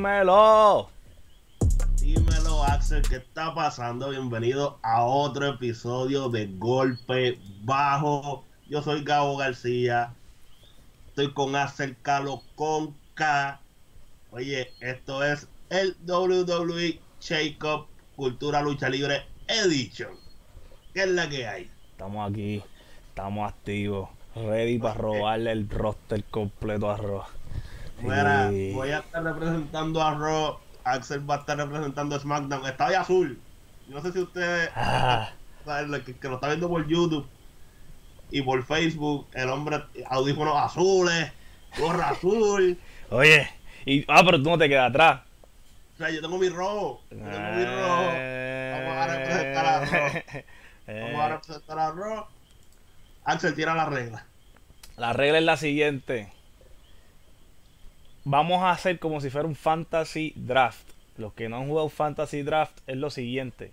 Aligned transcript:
Dímelo. 0.00 0.88
Dímelo, 2.00 2.64
Axel, 2.64 3.02
¿qué 3.02 3.16
está 3.16 3.54
pasando? 3.54 4.08
Bienvenido 4.08 4.78
a 4.80 5.04
otro 5.04 5.46
episodio 5.46 6.30
de 6.30 6.46
Golpe 6.56 7.38
Bajo. 7.64 8.42
Yo 8.66 8.80
soy 8.80 9.04
Gabo 9.04 9.36
García. 9.36 10.14
Estoy 11.08 11.34
con 11.34 11.54
Axel 11.54 11.98
Calo 12.00 12.40
con 12.54 12.96
K. 13.12 13.60
Oye, 14.30 14.72
esto 14.80 15.22
es 15.22 15.46
el 15.68 15.94
WWE 16.06 16.98
Shake 17.20 17.62
Up 17.62 17.86
Cultura 18.16 18.62
Lucha 18.62 18.88
Libre 18.88 19.26
Edition. 19.48 20.12
¿Qué 20.94 21.02
es 21.02 21.08
la 21.10 21.28
que 21.28 21.46
hay? 21.46 21.70
Estamos 21.90 22.30
aquí, 22.30 22.62
estamos 23.10 23.52
activos, 23.52 24.08
ready 24.34 24.78
para 24.78 24.94
robarle 24.94 25.52
el 25.52 25.68
roster 25.68 26.24
completo 26.24 26.90
a 26.90 26.96
Raw. 26.96 27.39
Mira, 28.02 28.50
Sí. 28.50 28.72
voy 28.72 28.90
a 28.90 28.98
estar 28.98 29.22
representando 29.22 30.02
a 30.02 30.14
Raw. 30.14 30.58
Axel 30.84 31.28
va 31.28 31.36
a 31.36 31.38
estar 31.38 31.56
representando 31.56 32.16
a 32.16 32.20
SmackDown. 32.20 32.66
Está 32.66 32.88
de 32.88 32.96
azul. 32.96 33.40
No 33.88 34.00
sé 34.00 34.12
si 34.12 34.20
ustedes 34.20 34.70
Ah, 34.74 35.30
saben, 35.64 36.02
que, 36.04 36.16
que 36.16 36.28
lo 36.28 36.36
está 36.36 36.46
viendo 36.48 36.68
por 36.68 36.86
YouTube 36.86 37.26
y 38.30 38.42
por 38.42 38.64
Facebook. 38.64 39.26
El 39.34 39.48
hombre, 39.50 39.82
audífonos 40.08 40.56
azules, 40.56 41.32
gorra 41.78 42.10
azul. 42.10 42.78
oye, 43.10 43.48
y, 43.84 44.04
ah, 44.08 44.22
pero 44.24 44.38
tú 44.42 44.50
no 44.50 44.58
te 44.58 44.68
quedas 44.68 44.90
atrás. 44.90 45.20
O 45.94 45.98
sea, 45.98 46.10
yo 46.10 46.20
tengo 46.22 46.38
mi 46.38 46.48
rojo. 46.48 47.02
Yo 47.10 47.16
tengo 47.18 47.28
mi 47.28 47.64
rojo. 47.64 48.04
Vamos 48.72 48.96
a 48.96 49.06
representar 49.08 49.66
a 49.66 49.84
Raw. 49.84 50.02
Vamos 50.02 51.20
a 51.20 51.26
Eh, 51.26 51.28
representar 51.28 51.78
a 51.78 51.90
Raw. 51.92 52.26
Axel, 53.24 53.54
tira 53.54 53.74
la 53.74 53.84
regla. 53.84 54.24
La 54.96 55.12
regla 55.12 55.38
es 55.38 55.44
la 55.44 55.56
siguiente. 55.56 56.32
Vamos 58.24 58.62
a 58.62 58.72
hacer 58.72 58.98
como 58.98 59.20
si 59.20 59.30
fuera 59.30 59.48
un 59.48 59.54
fantasy 59.54 60.32
draft. 60.36 60.90
Los 61.16 61.32
que 61.32 61.48
no 61.48 61.56
han 61.56 61.68
jugado 61.68 61.88
fantasy 61.88 62.42
draft 62.42 62.78
es 62.86 62.96
lo 62.96 63.10
siguiente. 63.10 63.72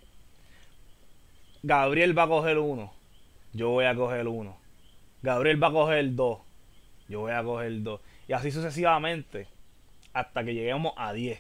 Gabriel 1.64 2.18
va 2.18 2.24
a 2.24 2.28
coger 2.28 2.58
uno. 2.58 2.94
Yo 3.54 3.70
voy 3.70 3.86
a 3.86 3.96
coger 3.96 4.28
uno. 4.28 4.58
Gabriel 5.22 5.62
va 5.62 5.68
a 5.68 5.72
coger 5.72 6.16
dos. 6.16 6.40
Yo 7.10 7.22
voy 7.22 7.32
a 7.32 7.44
coger 7.44 7.82
dos. 7.84 8.02
Y 8.28 8.34
así 8.34 8.52
sucesivamente. 8.52 9.48
Hasta 10.14 10.44
que 10.44 10.54
lleguemos 10.54 10.94
a 10.96 11.14
10. 11.14 11.40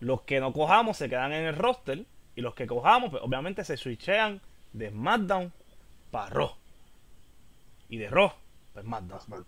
Los 0.00 0.22
que 0.22 0.40
no 0.40 0.52
cojamos 0.52 0.96
se 0.96 1.08
quedan 1.08 1.32
en 1.32 1.44
el 1.44 1.56
roster. 1.56 2.04
Y 2.36 2.40
los 2.40 2.54
que 2.54 2.66
cojamos, 2.66 3.10
pues 3.10 3.22
obviamente 3.22 3.64
se 3.64 3.76
switchean 3.76 4.40
de 4.72 4.90
SmackDown 4.90 5.52
para 6.10 6.30
Raw. 6.30 6.50
Y 7.88 7.98
de 7.98 8.08
Raw, 8.08 8.32
pues 8.72 8.84
SmackDown. 8.84 9.46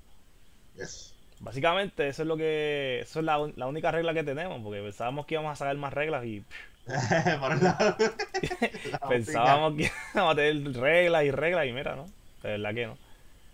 Yes. 0.76 1.15
Básicamente, 1.38 2.08
eso 2.08 2.22
es 2.22 2.28
lo 2.28 2.36
que. 2.36 3.00
Eso 3.02 3.20
es 3.20 3.24
la, 3.24 3.38
la 3.56 3.66
única 3.66 3.90
regla 3.90 4.14
que 4.14 4.24
tenemos. 4.24 4.60
Porque 4.62 4.80
pensábamos 4.82 5.26
que 5.26 5.34
íbamos 5.34 5.52
a 5.52 5.56
sacar 5.56 5.76
más 5.76 5.92
reglas 5.92 6.24
y. 6.24 6.44
pensábamos 9.08 9.74
que 9.76 9.90
íbamos 10.14 10.32
a 10.32 10.36
tener 10.36 10.72
reglas 10.74 11.24
y 11.24 11.30
reglas 11.30 11.66
y 11.66 11.72
mira, 11.72 11.96
¿no? 11.96 12.04
De 12.42 12.50
verdad 12.50 12.74
que 12.74 12.86
no. 12.86 12.98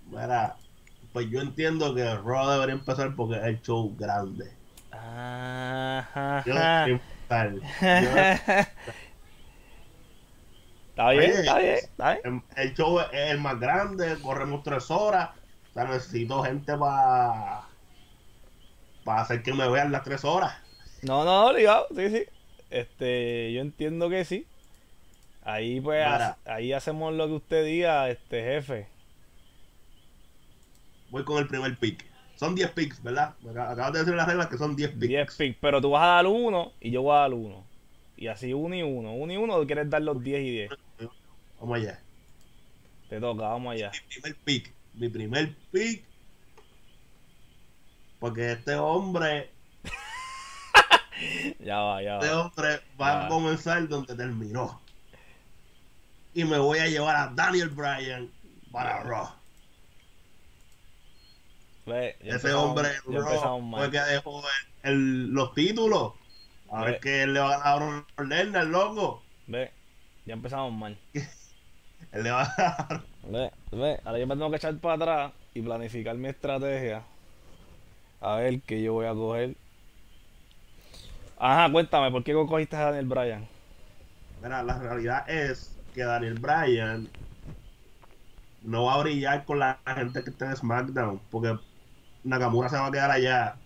Mira, 0.07 0.57
pues 1.13 1.29
yo 1.31 1.41
entiendo 1.41 1.95
que 1.95 2.05
Raw 2.17 2.51
debería 2.51 2.75
empezar 2.75 3.15
porque 3.17 3.37
es 3.37 3.45
el 3.45 3.63
show 3.63 3.95
grande. 3.97 4.53
Ajá. 4.91 6.43
Yo. 6.45 6.69
Yo- 6.85 7.01
Está 10.91 11.11
bien, 11.11 11.23
Oye, 11.25 11.31
está 11.33 11.59
bien, 11.59 11.75
está 11.77 12.13
bien. 12.13 12.23
el, 12.25 12.43
el 12.57 12.75
show 12.75 13.01
es 13.01 13.09
el 13.31 13.41
más 13.41 13.59
grande, 13.61 14.21
corremos 14.21 14.63
tres 14.63 14.91
horas. 14.91 15.31
O 15.71 15.73
sea, 15.75 15.85
necesito 15.87 16.43
gente 16.45 16.77
para 16.77 17.72
para 19.05 19.23
hacer 19.23 19.43
que 19.43 19.53
me 19.53 19.69
vean 19.69 19.93
las 19.93 20.05
tres 20.05 20.25
horas. 20.25 20.55
No, 21.03 21.25
no, 21.25 21.49
obligado, 21.49 21.87
sí, 21.95 22.11
sí. 22.11 22.25
Este, 22.71 23.53
yo 23.53 23.61
entiendo 23.61 24.09
que 24.09 24.25
sí. 24.25 24.47
Ahí 25.45 25.81
pues, 25.81 26.05
Mira. 26.05 26.39
ahí 26.45 26.73
hacemos 26.73 27.13
lo 27.15 27.27
que 27.27 27.35
usted 27.35 27.65
diga, 27.65 28.09
este 28.09 28.43
jefe. 28.43 28.87
Voy 31.11 31.25
con 31.25 31.39
el 31.39 31.49
primer 31.49 31.77
pick. 31.77 32.05
Son 32.37 32.55
10 32.55 32.71
picks, 32.71 33.03
¿verdad? 33.03 33.35
Acabas 33.51 33.93
de 33.93 33.99
decir 34.01 34.15
las 34.15 34.27
reglas 34.27 34.47
que 34.47 34.57
son 34.57 34.75
10 34.75 34.91
picks. 34.93 35.09
10 35.09 35.37
picks, 35.37 35.59
pero 35.61 35.81
tú 35.81 35.91
vas 35.91 36.03
a 36.03 36.07
dar 36.07 36.27
uno 36.27 36.73
y 36.81 36.91
yo 36.91 37.03
voy 37.03 37.15
a 37.15 37.21
dar 37.21 37.35
uno. 37.35 37.65
Y 38.17 38.29
así 38.29 38.53
uno 38.53 38.75
y 38.75 38.83
uno. 38.83 39.15
Uno 39.15 39.33
y 39.33 39.37
uno, 39.37 39.57
¿o 39.57 39.67
quieres 39.67 39.91
dar 39.91 40.03
los 40.03 40.23
10 40.23 40.41
y 40.41 40.51
10? 40.51 40.71
Vamos 41.61 41.77
allá. 41.77 42.01
Te 43.09 43.21
toca, 43.21 43.43
vamos 43.43 43.75
allá. 43.75 43.91
Mi 43.93 44.21
primer 44.21 44.37
pick. 44.45 44.73
Mi 44.95 45.09
primer 45.09 45.55
pick. 45.71 46.05
Porque 48.23 48.53
este 48.53 48.77
hombre, 48.77 49.51
Ya 51.59 51.79
va, 51.81 52.01
ya 52.01 52.19
este 52.19 52.31
va. 52.31 52.43
hombre 52.43 52.81
va 53.01 53.07
Ya. 53.23 53.27
a 53.27 53.29
comenzar 53.29 53.89
donde 53.89 54.15
terminó. 54.15 54.81
Y 56.33 56.45
me 56.45 56.57
voy 56.59 56.79
a 56.79 56.87
llevar 56.87 57.17
a 57.17 57.27
Daniel 57.35 57.71
Bryan 57.71 58.31
para 58.71 59.03
Raw. 59.03 59.29
Ve, 61.87 62.17
ya 62.23 62.37
Ese 62.37 62.55
hombre 62.55 62.91
Raw 63.09 63.61
fue 63.73 63.91
que 63.91 63.99
dejó 63.99 64.41
el- 64.85 64.93
el- 64.93 65.27
los 65.35 65.53
títulos. 65.53 66.13
A 66.71 66.85
Ve. 66.85 66.91
ver 66.93 67.01
que 67.01 67.23
él 67.25 67.35
le 67.35 67.41
va 67.41 67.57
a 67.57 67.79
ganar 67.79 68.05
a 68.17 68.23
Lesnar, 68.23 68.67
loco. 68.67 69.25
Ve, 69.49 69.73
ya 70.27 70.35
empezamos 70.35 70.73
mal. 70.73 70.97
Él 72.13 72.23
le 72.23 72.31
va 72.31 72.43
a 72.43 72.55
ganar. 72.57 73.03
Ve, 73.25 73.51
ve, 73.73 74.01
ahora 74.05 74.19
yo 74.21 74.27
me 74.29 74.35
tengo 74.37 74.51
que 74.51 74.57
echar 74.59 74.77
para 74.79 74.95
atrás 74.95 75.33
y 75.55 75.61
planificar 75.63 76.15
mi 76.17 76.29
estrategia. 76.29 77.03
A 78.23 78.37
ver 78.37 78.61
qué 78.63 78.81
yo 78.81 78.93
voy 78.93 79.07
a 79.07 79.15
coger. 79.15 79.57
Ajá, 81.39 81.71
cuéntame, 81.73 82.11
¿por 82.13 82.23
qué 82.23 82.33
cogiste 82.33 82.77
a 82.77 82.85
Daniel 82.85 83.07
Bryan? 83.07 83.49
Mira, 84.41 84.63
la 84.63 84.79
realidad 84.79 85.29
es 85.29 85.77
que 85.93 86.05
Daniel 86.05 86.35
Bryan 86.35 87.09
no 88.63 88.85
va 88.85 88.95
a 88.95 89.03
brillar 89.03 89.45
con 89.45 89.59
la 89.59 89.81
gente 89.85 90.23
que 90.23 90.31
está 90.31 90.47
en 90.47 90.57
SmackDown. 90.57 91.21
Porque 91.33 91.59
Nakamura 92.23 92.69
se 92.69 92.77
va 92.77 92.87
a 92.87 92.93
quedar 92.93 93.11
allá. 93.11 93.57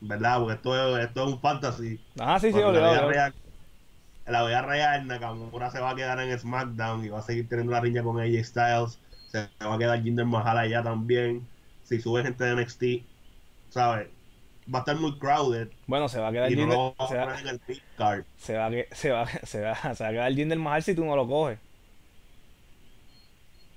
¿Verdad? 0.00 0.38
Porque 0.38 0.54
esto 0.54 0.96
es, 0.96 1.04
esto 1.04 1.26
es 1.26 1.32
un 1.34 1.40
fantasy. 1.40 2.00
Ajá, 2.20 2.38
sí, 2.38 2.52
sí, 2.52 2.58
obligado, 2.58 3.10
en 4.26 4.32
la 4.32 4.46
vida 4.46 4.62
real, 4.62 5.06
Nakamura 5.06 5.70
se 5.70 5.80
va 5.80 5.90
a 5.90 5.96
quedar 5.96 6.20
en 6.20 6.38
SmackDown 6.38 7.04
y 7.04 7.08
va 7.08 7.18
a 7.18 7.22
seguir 7.22 7.48
teniendo 7.48 7.72
la 7.72 7.80
riña 7.80 8.04
con 8.04 8.20
AJ 8.20 8.44
Styles. 8.44 9.00
Se 9.26 9.48
va 9.60 9.74
a 9.74 9.78
quedar 9.78 10.02
Jinder 10.02 10.26
Mahal 10.26 10.58
allá 10.58 10.82
también. 10.84 11.48
Si 11.88 12.00
sube 12.00 12.22
gente 12.22 12.44
de 12.44 12.54
NXT, 12.56 12.84
¿sabes? 13.70 14.08
Va 14.72 14.80
a 14.80 14.80
estar 14.80 14.96
muy 14.96 15.18
crowded 15.18 15.68
Bueno, 15.86 16.10
se 16.10 16.20
va 16.20 16.28
a 16.28 16.32
quedar 16.32 16.52
y 16.52 16.56
no 16.56 16.60
Jinder, 16.62 16.78
va 16.78 17.04
a 17.04 17.08
se, 17.08 17.16
va, 17.16 17.40
en 17.40 17.48
el 17.48 17.60
card. 17.96 18.24
se, 18.36 18.56
va, 18.56 18.66
a 18.66 18.70
se, 18.94 19.10
va, 19.10 19.26
se, 19.44 19.60
va, 19.62 19.94
se 19.94 20.04
va 20.04 20.08
a 20.10 20.12
quedar 20.12 20.32
Jinder 20.32 20.58
Mahal 20.58 20.82
si 20.82 20.94
tú 20.94 21.04
no 21.04 21.16
lo 21.16 21.26
coges. 21.26 21.58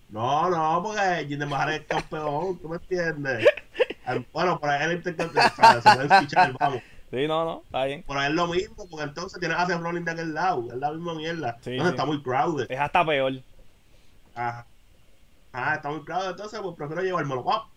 No, 0.09 0.49
no, 0.49 0.83
porque 0.83 1.25
Jinder 1.29 1.47
Mahal 1.47 1.73
es 1.73 1.81
campeón, 1.85 2.59
¿tú 2.59 2.69
me 2.69 2.75
entiendes? 2.75 3.47
Bueno, 4.33 4.59
por 4.59 4.69
ahí 4.69 4.91
él 4.91 5.01
sea, 5.03 5.81
se 5.81 5.95
puede 5.95 6.19
fichar, 6.19 6.53
vamos. 6.59 6.81
Sí, 7.11 7.27
no, 7.27 7.45
no, 7.45 7.61
está 7.65 7.85
bien. 7.85 8.03
Por 8.03 8.17
ahí 8.17 8.29
es 8.29 8.33
lo 8.33 8.47
mismo, 8.47 8.87
porque 8.89 9.03
entonces 9.03 9.39
tienes 9.39 9.57
a 9.57 9.67
Seth 9.67 9.79
Rollins 9.79 10.05
de 10.05 10.11
aquel 10.11 10.33
lado, 10.33 10.67
es 10.69 10.77
la 10.77 10.91
misma 10.91 11.13
mierda. 11.13 11.57
Sí, 11.61 11.71
entonces 11.71 11.91
sí. 11.91 11.95
está 11.95 12.05
muy 12.05 12.21
crowded. 12.21 12.69
Es 12.69 12.79
hasta 12.79 13.05
peor. 13.05 13.33
Ajá. 14.35 14.65
Ah, 15.53 15.75
está 15.75 15.89
muy 15.89 16.03
crowded, 16.03 16.31
entonces 16.31 16.59
pues 16.59 16.75
prefiero 16.75 17.03
llevármelo 17.03 17.41
up. 17.41 17.70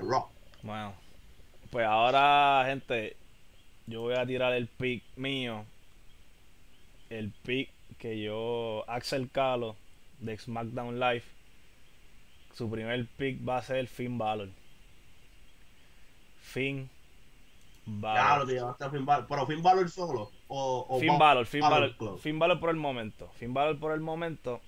El 0.00 0.08
rock. 0.08 0.30
Bueno, 0.62 0.94
pues 1.70 1.86
ahora, 1.86 2.62
gente, 2.66 3.16
yo 3.86 4.02
voy 4.02 4.14
a 4.14 4.26
tirar 4.26 4.52
el 4.52 4.66
pick 4.68 5.02
mío. 5.16 5.64
El 7.08 7.32
pick 7.32 7.70
que 7.98 8.20
yo, 8.22 8.84
Axel 8.88 9.30
Calo, 9.30 9.76
de 10.20 10.36
SmackDown 10.38 10.98
Live. 11.00 11.24
Su 12.54 12.70
primer 12.70 13.06
pick 13.16 13.46
va 13.48 13.58
a 13.58 13.62
ser 13.62 13.86
Finn 13.86 14.18
Balor. 14.18 14.48
Finn 16.40 16.88
Ya 17.86 17.92
lo 17.92 18.00
Balor. 18.00 18.46
te 18.46 18.52
llevaste 18.54 18.84
a 18.84 18.90
Finn 18.90 19.06
Balor. 19.06 19.26
Pero 19.28 19.46
Finn 19.46 19.62
Balor 19.62 19.88
solo. 19.90 20.30
O, 20.48 20.86
o 20.88 20.98
Finn 21.00 21.12
Ba- 21.12 21.18
Balor, 21.18 21.46
Finn 21.46 21.60
Balor 21.60 21.96
Balor. 21.98 22.18
Finn 22.18 22.38
Balor 22.38 22.60
por 22.60 22.70
el 22.70 22.76
momento. 22.76 23.28
Finn 23.34 23.54
Balor 23.54 23.78
por 23.78 23.92
el 23.92 24.00
momento. 24.00 24.60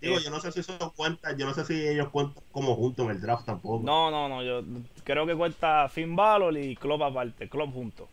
Digo, 0.00 0.18
yo 0.20 0.30
no 0.30 0.38
sé 0.40 0.52
si 0.52 0.60
eso 0.60 0.92
cuenta, 0.96 1.36
yo 1.36 1.44
no 1.46 1.54
sé 1.54 1.64
si 1.64 1.86
ellos 1.88 2.08
cuentan 2.10 2.42
como 2.52 2.76
juntos 2.76 3.04
en 3.06 3.12
el 3.12 3.20
draft 3.20 3.46
tampoco. 3.46 3.84
No, 3.84 4.10
no, 4.10 4.28
no, 4.28 4.42
yo 4.44 4.62
creo 5.04 5.26
que 5.26 5.34
cuenta 5.34 5.88
Finn 5.88 6.14
Balor 6.14 6.56
y 6.56 6.76
Club 6.76 7.02
aparte, 7.02 7.48
Club 7.48 7.72
juntos. 7.72 8.08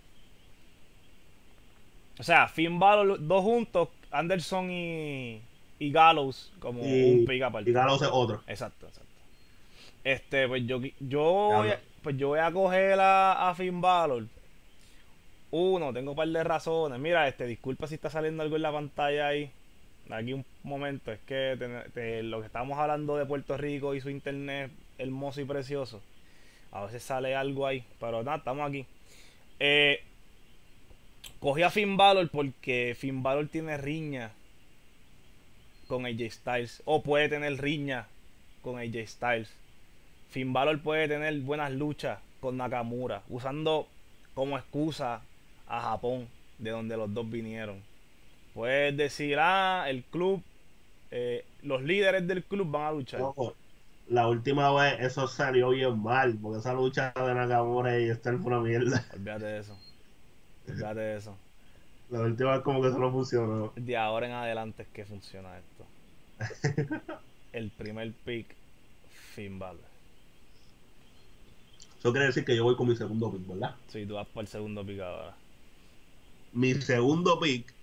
O 2.20 2.24
sea, 2.24 2.48
Finn 2.48 2.80
Balor 2.80 3.18
dos 3.28 3.44
juntos, 3.44 3.90
Anderson 4.10 4.72
y, 4.72 5.42
y 5.80 5.92
Gallows 5.92 6.52
como 6.60 6.82
Y- 6.84 7.20
un 7.20 7.26
pick 7.26 7.44
aparte. 7.44 7.70
Y 7.70 7.74
Gallows 7.74 8.02
es 8.02 8.10
otro. 8.12 8.42
Exacto, 8.48 8.88
exacto. 8.88 9.12
Este, 10.04 10.48
pues 10.48 10.66
yo, 10.66 10.80
yo, 11.00 11.22
voy 11.24 11.70
a, 11.70 11.80
pues 12.02 12.16
yo 12.18 12.30
voy 12.30 12.40
a 12.40 12.52
coger 12.52 13.00
a, 13.00 13.50
a 13.50 13.56
Finn 13.56 13.82
Balor. 13.82 14.26
Uno, 15.52 15.94
tengo 15.94 16.12
un 16.12 16.18
par 16.18 16.28
de 16.28 16.44
razones. 16.44 17.00
Mira, 17.00 17.28
este, 17.28 17.46
disculpa 17.46 17.88
si 17.88 17.96
está 17.96 18.10
saliendo 18.10 18.44
algo 18.44 18.56
en 18.56 18.62
la 18.62 18.72
pantalla 18.72 19.28
ahí. 19.28 19.52
Aquí 20.10 20.34
un 20.34 20.46
momento, 20.64 21.12
es 21.12 21.20
que 21.22 21.58
lo 22.24 22.40
que 22.40 22.46
estábamos 22.46 22.78
hablando 22.78 23.18
de 23.18 23.26
Puerto 23.26 23.58
Rico 23.58 23.96
y 23.96 24.02
su 24.02 24.10
internet 24.10 24.72
hermoso 24.98 25.42
y 25.42 25.46
precioso. 25.46 26.02
A 26.72 26.86
veces 26.86 27.04
sale 27.04 27.36
algo 27.36 27.66
ahí, 27.66 27.84
pero 28.00 28.24
nada, 28.24 28.38
estamos 28.38 28.68
aquí. 28.68 28.86
Eh, 29.60 30.02
cogí 31.40 31.64
a 31.64 31.70
Finn 31.70 31.98
Balor 31.98 32.30
porque 32.30 32.96
Finn 32.98 33.24
Balor 33.24 33.48
tiene 33.48 33.78
riña 33.78 34.32
con 35.88 36.06
AJ 36.06 36.32
Styles. 36.32 36.82
O 36.86 37.02
puede 37.02 37.30
tener 37.30 37.62
riña 37.62 38.08
con 38.62 38.78
AJ 38.78 39.08
Styles. 39.08 39.54
Finn 40.30 40.54
Balor 40.54 40.82
puede 40.82 41.08
tener 41.08 41.40
buenas 41.42 41.72
luchas 41.72 42.20
con 42.42 42.58
Nakamura. 42.58 43.24
Usando 43.30 43.88
como 44.34 44.58
excusa 44.58 45.22
a 45.68 45.82
Japón, 45.82 46.28
de 46.58 46.72
donde 46.72 46.98
los 46.98 47.14
dos 47.14 47.30
vinieron. 47.30 47.82
Puedes 48.56 48.96
decir, 48.96 49.38
ah, 49.38 49.84
el 49.90 50.06
club, 50.06 50.42
eh, 51.12 51.46
los 51.62 51.84
líderes 51.84 52.26
del 52.26 52.42
club 52.42 52.72
van 52.72 52.84
a 52.84 52.92
luchar. 52.94 53.22
Ojo, 53.22 53.54
la 54.08 54.30
última 54.30 54.74
vez 54.74 54.96
eso 55.02 55.28
salió 55.28 55.72
bien 55.72 56.02
mal, 56.02 56.38
porque 56.42 56.60
esa 56.60 56.74
lucha 56.74 57.14
de 57.18 57.36
Nakamura 57.36 58.00
y 58.00 58.06
Esther 58.06 58.38
fue 58.38 58.54
una 58.54 58.62
mierda. 58.62 59.06
Olvídate 59.14 59.44
de 59.44 59.60
eso. 59.60 59.78
Olvídate 60.70 61.00
de 61.02 61.18
eso. 61.18 61.38
La 62.10 62.22
última 62.22 62.54
vez 62.54 62.62
como 62.62 62.82
que 62.82 62.88
eso 62.88 62.98
no 62.98 63.12
funcionó. 63.12 63.74
De 63.76 63.98
ahora 63.98 64.28
en 64.28 64.32
adelante 64.32 64.84
es 64.84 64.88
que 64.88 65.04
funciona 65.04 65.50
esto. 65.58 65.86
El 67.52 67.72
primer 67.72 68.14
pick, 68.24 68.56
Finn 69.34 69.60
Balor. 69.60 69.84
Eso 72.00 72.14
quiere 72.14 72.28
decir 72.28 72.46
que 72.46 72.56
yo 72.56 72.64
voy 72.64 72.78
con 72.78 72.88
mi 72.88 72.96
segundo 72.96 73.30
pick, 73.34 73.46
¿verdad? 73.50 73.76
Sí, 73.90 74.06
tú 74.06 74.14
vas 74.14 74.28
por 74.28 74.44
el 74.44 74.48
segundo 74.48 74.86
pick 74.86 75.02
ahora. 75.02 75.36
Mi 76.54 76.74
segundo 76.76 77.38
pick 77.38 77.75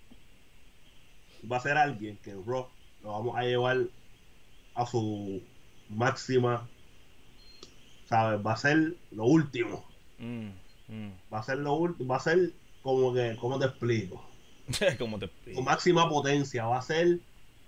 va 1.51 1.57
a 1.59 1.61
ser 1.61 1.77
alguien 1.77 2.19
que 2.19 2.31
en 2.31 2.45
Raw 2.47 2.69
lo 3.01 3.11
vamos 3.13 3.37
a 3.37 3.43
llevar 3.43 3.79
a 4.75 4.87
su 4.87 5.43
máxima, 5.89 6.69
¿sabes? 8.05 8.45
Va 8.45 8.53
a 8.53 8.57
ser 8.57 8.97
lo 9.11 9.25
último. 9.25 9.85
Mm, 10.19 10.51
mm. 10.89 11.13
Va 11.33 11.39
a 11.41 11.43
ser 11.43 11.59
lo 11.59 11.75
último. 11.75 12.09
Va 12.09 12.17
a 12.17 12.21
ser 12.21 12.53
como 12.81 13.13
que, 13.13 13.37
¿cómo 13.41 13.59
te 13.59 13.67
explico? 13.67 14.29
¿Cómo 14.99 15.19
te 15.19 15.27
Su 15.27 15.33
explico? 15.33 15.63
máxima 15.63 16.09
potencia. 16.09 16.67
Va 16.67 16.79
a 16.79 16.83
ser 16.83 17.21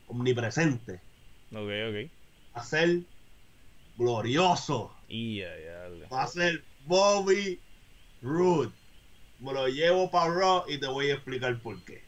omnipresente. 0.06 1.02
Ok, 1.52 1.70
ok. 1.88 2.10
Va 2.56 2.60
a 2.60 2.64
ser 2.64 3.02
glorioso. 3.96 4.94
Va 6.12 6.22
a 6.22 6.26
ser 6.26 6.64
Bobby 6.86 7.60
Roode. 8.22 8.72
Me 9.38 9.52
lo 9.52 9.66
llevo 9.68 10.10
para 10.10 10.32
Raw 10.32 10.64
y 10.68 10.78
te 10.78 10.86
voy 10.86 11.10
a 11.10 11.14
explicar 11.14 11.60
por 11.60 11.84
qué. 11.84 12.03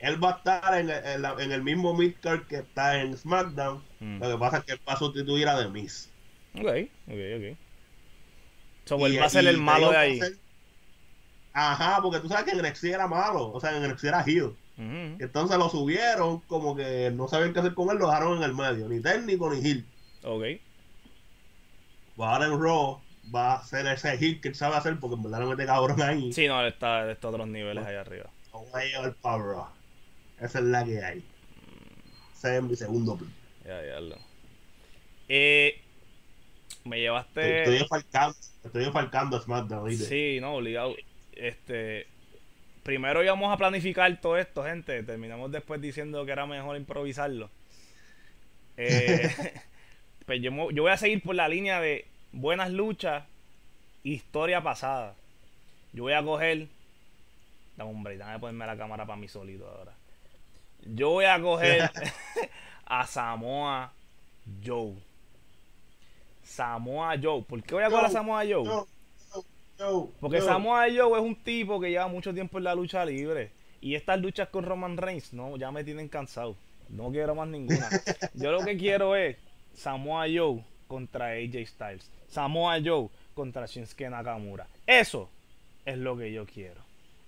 Él 0.00 0.22
va 0.22 0.30
a 0.30 0.36
estar 0.38 0.74
en 0.80 0.90
el, 0.90 1.04
en 1.04 1.22
la- 1.22 1.36
en 1.38 1.52
el 1.52 1.62
mismo 1.62 1.94
midcard 1.94 2.46
que 2.46 2.56
está 2.56 3.00
en 3.00 3.16
SmackDown. 3.16 3.82
Mm. 4.00 4.18
Lo 4.20 4.30
que 4.32 4.38
pasa 4.38 4.58
es 4.58 4.64
que 4.64 4.72
él 4.72 4.80
va 4.88 4.94
a 4.94 4.98
sustituir 4.98 5.46
a 5.48 5.58
The 5.62 5.68
Miz. 5.68 6.10
Ok, 6.54 6.64
ok, 7.06 7.20
ok. 7.36 7.56
So, 8.86 9.06
él 9.06 9.20
va 9.20 9.26
a 9.26 9.30
ser 9.30 9.46
el 9.46 9.58
malo 9.58 9.90
de 9.90 9.96
ahí. 9.96 10.18
ser- 10.18 10.36
Ajá, 11.52 11.98
porque 12.02 12.20
tú 12.20 12.28
sabes 12.28 12.44
que 12.44 12.52
en 12.52 12.64
NXT 12.64 12.84
era 12.84 13.06
malo. 13.08 13.50
O 13.52 13.60
sea, 13.60 13.76
en 13.76 13.82
NXT 13.84 14.04
era 14.04 14.22
heel. 14.26 14.44
Ujú. 14.78 15.16
Entonces 15.18 15.58
lo 15.58 15.68
subieron 15.68 16.40
como 16.40 16.74
que 16.74 17.10
no 17.14 17.28
sabían 17.28 17.52
qué 17.52 17.58
hacer 17.60 17.74
con 17.74 17.90
él, 17.90 17.98
lo 17.98 18.06
dejaron 18.06 18.38
en 18.38 18.44
el 18.44 18.54
medio. 18.54 18.88
Ni 18.88 19.00
técnico 19.00 19.52
ni 19.52 19.60
heel. 19.60 19.84
Ok. 20.24 20.42
Pues 22.16 22.28
ahora 22.28 22.46
en 22.46 22.60
Raw 22.62 23.00
va 23.34 23.54
a 23.54 23.64
ser 23.64 23.86
ese 23.86 24.10
heel 24.16 24.40
que 24.40 24.48
él 24.48 24.54
sabe 24.54 24.76
hacer 24.76 24.98
porque 24.98 25.16
en 25.16 25.22
verdad 25.22 25.40
no 25.40 25.46
mete 25.48 25.66
cabrón 25.66 26.00
ahí. 26.02 26.32
Sí, 26.32 26.46
no, 26.48 26.60
él 26.60 26.68
está, 26.68 27.10
está 27.10 27.28
a 27.28 27.30
otros 27.30 27.48
niveles 27.48 27.84
allá 27.84 28.00
arriba. 28.00 28.30
Lo 28.52 28.60
voy 28.60 28.80
a 28.80 28.84
llevar 28.84 29.14
para 29.16 29.38
Raw. 29.42 29.66
Esa 30.40 30.58
es 30.58 30.64
la 30.64 30.84
que 30.84 31.04
hay. 31.04 31.22
Ese 32.34 32.56
es 32.56 32.62
mi 32.62 32.74
segundo 32.74 33.16
pick. 33.16 33.28
Ya, 33.64 33.84
ya, 33.84 34.00
lo. 34.00 34.16
Eh, 35.28 35.80
me 36.84 36.98
llevaste. 37.00 37.62
estoy 37.62 37.76
estoy 38.64 38.84
enfalcando 38.84 39.36
a 39.36 39.42
SmackDown, 39.42 39.88
¿viste? 39.88 40.06
Sí, 40.06 40.40
no, 40.40 40.54
obligado. 40.54 40.96
Este. 41.32 42.06
Primero 42.82 43.22
íbamos 43.22 43.52
a 43.52 43.58
planificar 43.58 44.20
todo 44.20 44.38
esto, 44.38 44.64
gente. 44.64 45.02
Terminamos 45.02 45.52
después 45.52 45.80
diciendo 45.80 46.24
que 46.24 46.32
era 46.32 46.46
mejor 46.46 46.76
improvisarlo. 46.76 47.50
Eh, 48.78 49.30
pues 50.26 50.40
yo, 50.40 50.50
voy 50.50 50.90
a 50.90 50.96
seguir 50.96 51.22
por 51.22 51.34
la 51.34 51.48
línea 51.48 51.80
de 51.80 52.06
buenas 52.32 52.70
luchas, 52.70 53.24
historia 54.02 54.62
pasada. 54.62 55.14
Yo 55.92 56.04
voy 56.04 56.14
a 56.14 56.22
coger. 56.22 56.68
Dame 57.76 58.02
break, 58.02 58.18
déjame 58.18 58.38
ponerme 58.38 58.66
la 58.66 58.76
cámara 58.76 59.04
para 59.04 59.18
mí 59.18 59.28
solito 59.28 59.68
ahora. 59.68 59.99
Yo 60.84 61.10
voy 61.10 61.24
a 61.24 61.40
coger 61.40 61.90
a 62.86 63.06
Samoa 63.06 63.92
Joe. 64.64 64.94
Samoa 66.42 67.16
Joe. 67.22 67.42
¿Por 67.42 67.62
qué 67.62 67.74
voy 67.74 67.84
a 67.84 67.90
coger 67.90 68.06
a 68.06 68.10
Samoa 68.10 68.42
Joe? 68.48 68.86
Porque. 70.20 70.40
Samoa 70.40 70.86
Joe 70.94 71.18
es 71.18 71.24
un 71.24 71.36
tipo 71.36 71.80
que 71.80 71.90
lleva 71.90 72.08
mucho 72.08 72.34
tiempo 72.34 72.58
en 72.58 72.64
la 72.64 72.74
lucha 72.74 73.04
libre. 73.04 73.52
Y 73.80 73.94
estas 73.94 74.20
luchas 74.20 74.48
con 74.48 74.64
Roman 74.64 74.96
Reigns, 74.96 75.32
no, 75.32 75.56
ya 75.56 75.70
me 75.70 75.84
tienen 75.84 76.08
cansado. 76.08 76.54
No 76.90 77.10
quiero 77.10 77.34
más 77.34 77.48
ninguna. 77.48 77.88
Yo 78.34 78.52
lo 78.52 78.60
que 78.64 78.76
quiero 78.76 79.16
es 79.16 79.36
Samoa 79.74 80.26
Joe 80.32 80.62
contra 80.86 81.28
AJ 81.28 81.66
Styles. 81.66 82.10
Samoa 82.28 82.78
Joe 82.84 83.08
contra 83.34 83.66
Shinsuke 83.66 84.10
Nakamura. 84.10 84.66
Eso 84.86 85.30
es 85.84 85.96
lo 85.96 86.16
que 86.16 86.32
yo 86.32 86.44
quiero. 86.46 86.80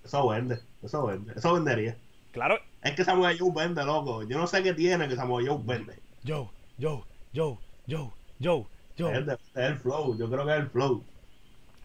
Eso 0.03 0.27
vende, 0.27 0.59
eso 0.83 1.05
vende, 1.05 1.33
eso 1.35 1.53
vendería. 1.53 1.97
Claro, 2.33 2.59
Es 2.81 2.95
que 2.95 3.05
Samoa 3.05 3.31
Joe 3.37 3.51
vende, 3.55 3.85
loco. 3.85 4.23
Yo 4.23 4.39
no 4.39 4.47
sé 4.47 4.63
qué 4.63 4.73
tiene 4.73 5.07
que 5.07 5.15
Samoa 5.15 5.43
Joe 5.45 5.59
vende. 5.63 5.99
Joe, 6.25 6.49
Joe, 6.81 7.03
Joe, 7.33 7.57
Joe, 7.87 8.09
Joe, 8.43 8.65
Joe. 8.97 9.19
Es, 9.19 9.27
es 9.27 9.39
el 9.53 9.77
flow, 9.77 10.17
yo 10.17 10.29
creo 10.31 10.43
que 10.43 10.51
es 10.51 10.59
el 10.59 10.69
flow. 10.69 11.03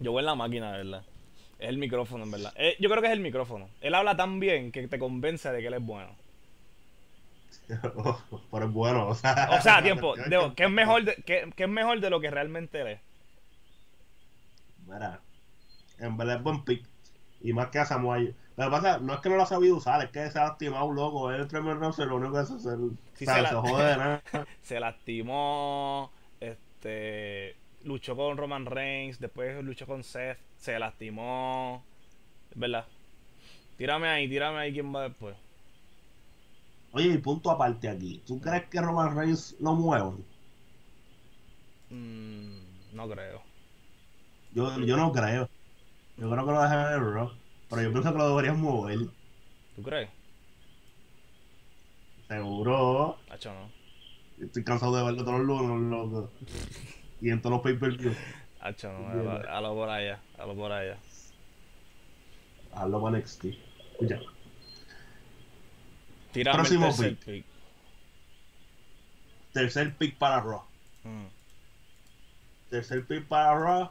Yo 0.01 0.13
voy 0.13 0.21
en 0.21 0.27
la 0.27 0.35
máquina, 0.35 0.73
de 0.73 0.79
verdad. 0.79 1.05
Es 1.59 1.69
el 1.69 1.77
micrófono, 1.77 2.25
en 2.25 2.31
verdad. 2.31 2.55
Eh, 2.57 2.77
yo 2.81 2.89
creo 2.89 3.03
que 3.03 3.09
es 3.09 3.13
el 3.13 3.21
micrófono. 3.21 3.69
Él 3.83 3.95
habla 3.95 4.17
tan 4.17 4.41
bien 4.41 4.73
que 4.73 4.89
te 4.89 4.99
convence 4.99 5.53
de 5.53 5.61
que 5.61 5.67
él 5.67 5.75
es 5.75 5.83
bueno. 5.85 6.17
Pero 7.69 8.65
es 8.65 8.73
bueno, 8.73 9.09
o 9.09 9.15
sea. 9.15 9.51
O 9.53 9.61
sea, 9.61 9.83
tiempo, 9.83 10.15
que 10.57 10.65
es 10.65 10.71
mejor 10.71 11.05
de, 11.05 11.15
que 11.17 11.53
es 11.57 11.69
mejor 11.69 12.01
de 12.01 12.09
lo 12.09 12.21
que 12.21 12.31
realmente 12.31 12.81
él 12.81 12.87
es. 12.87 13.01
Mira, 14.87 15.21
en 15.99 16.17
verdad 16.17 16.37
es 16.37 16.43
buen 16.43 16.65
pick. 16.65 16.87
Y 17.43 17.53
más 17.53 17.69
que 17.69 17.81
a 17.81 17.85
Samoa 17.85 18.17
Joe. 18.17 18.35
Lo 18.59 18.65
que 18.65 18.71
pasa 18.71 18.99
no 18.99 19.15
es 19.15 19.21
que 19.21 19.31
no 19.31 19.37
lo 19.37 19.43
ha 19.45 19.47
sabido 19.47 19.77
usar, 19.77 20.05
es 20.05 20.11
que 20.11 20.31
se 20.31 20.39
ha 20.39 20.45
lastimado, 20.49 20.93
loco. 20.93 21.31
Él 21.33 21.41
es 21.43 21.49
tremendo 21.49 21.81
roster, 21.87 22.07
lo 22.09 22.17
único 22.17 22.35
que 22.35 22.39
hace 22.41 22.57
es. 22.57 22.63
Sí, 23.15 23.25
se 23.27 23.27
se, 23.27 23.43
la- 23.43 23.55
jode 23.63 23.85
de 23.85 23.97
nada. 23.97 24.23
Se 24.63 24.81
lastimó, 24.81 26.13
este, 26.41 27.57
luchó 27.85 28.17
con 28.17 28.37
Roman 28.37 28.67
Reigns, 28.67 29.19
después 29.21 29.63
luchó 29.65 29.87
con 29.87 30.03
Seth, 30.05 30.39
se 30.57 30.79
lastimó, 30.79 31.85
¿verdad? 32.55 32.87
Tírame 33.79 34.09
ahí, 34.09 34.29
tírame 34.29 34.59
ahí 34.59 34.73
quién 34.73 34.95
va 34.95 35.05
después. 35.05 35.37
Oye, 36.93 37.07
y 37.15 37.19
punto 37.19 37.51
aparte 37.51 37.89
aquí. 37.89 38.23
¿Tú 38.27 38.41
crees 38.41 38.69
que 38.69 38.81
Roman 38.83 39.17
Reigns 39.17 39.57
lo 39.61 39.75
muevan? 39.75 40.27
Mm, 41.91 42.95
no 42.95 43.09
creo. 43.09 43.43
Yo, 44.53 44.79
yo 44.81 44.97
no 44.97 45.13
creo. 45.13 45.49
Yo 46.17 46.31
creo 46.31 46.47
que 46.47 46.53
lo 46.53 46.63
dejan 46.63 46.95
en 46.95 47.15
Raw. 47.15 47.31
Pero 47.69 47.83
yo 47.83 47.93
pienso 47.93 48.13
que 48.13 48.19
lo 48.19 48.29
deberían 48.31 48.61
mover. 48.61 48.99
¿Tú 49.77 49.83
crees? 49.83 50.09
Seguro. 52.29 53.19
Hacho, 53.31 53.53
no. 53.53 53.71
Estoy 54.45 54.65
cansado 54.65 54.97
de 54.97 55.03
verlo 55.03 55.25
todos 55.25 55.41
los 55.41 55.47
lunes, 55.47 55.91
loco. 55.91 56.31
Y 57.21 57.31
en 57.31 57.41
todos 57.43 57.55
los 57.55 57.63
pay-per-view. 57.63 58.15
Hacho, 58.61 58.93
no. 58.93 59.31
A, 59.31 59.61
lo 59.61 59.75
por 59.75 59.89
allá, 59.89 60.21
a 60.39 60.47
lo 60.47 60.55
por 60.55 60.73
allá. 60.73 60.99
Hazlo 62.73 63.03
para 63.03 63.19
NXT. 63.19 63.45
Escucha. 63.93 64.21
Tírame 66.33 66.57
Próximo 66.59 66.87
el 66.87 66.93
tercer 66.93 67.17
pick. 67.17 67.25
pick. 67.25 67.45
Tercer 69.53 69.95
pick 69.97 70.19
para 70.19 70.41
Raw. 70.41 70.63
Mm. 71.05 71.27
Tercer 72.71 73.07
pick 73.07 73.27
para 73.27 73.55
Raw. 73.59 73.91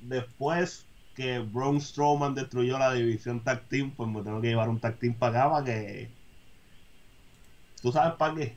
Después 0.00 0.85
que 1.16 1.38
Braun 1.40 1.80
Strowman 1.80 2.34
destruyó 2.34 2.78
la 2.78 2.92
división 2.92 3.42
tag 3.42 3.66
team, 3.68 3.90
pues 3.96 4.08
me 4.08 4.22
tengo 4.22 4.40
que 4.40 4.48
llevar 4.48 4.68
un 4.68 4.78
tag 4.78 4.98
team 4.98 5.14
para 5.14 5.40
acá 5.44 5.50
para 5.50 5.64
que. 5.64 6.10
¿Tú 7.82 7.90
sabes 7.90 8.14
para 8.16 8.34
qué? 8.34 8.56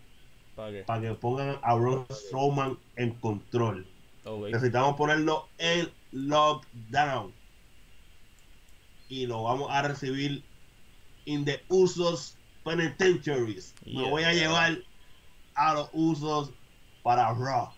¿Para 0.55 0.71
qué? 0.71 0.83
Para 0.83 1.01
que 1.01 1.13
pongan 1.15 1.57
a 1.63 1.73
Braun 1.75 2.05
Strowman 2.11 2.77
en 2.97 3.11
control. 3.19 3.87
Necesitamos 4.51 4.95
ponerlo 4.95 5.47
en 5.57 5.89
lockdown. 6.11 7.33
Y 9.07 9.25
lo 9.25 9.43
vamos 9.43 9.69
a 9.71 9.81
recibir 9.81 10.43
in 11.25 11.45
the 11.45 11.61
Usos 11.69 12.35
Penitentiaries. 12.63 13.73
Me 13.85 13.93
Yeah. 13.93 14.09
voy 14.09 14.23
a 14.23 14.33
llevar 14.33 14.77
a 15.55 15.73
los 15.73 15.89
Usos 15.93 16.51
para 17.01 17.33
Raw. 17.33 17.71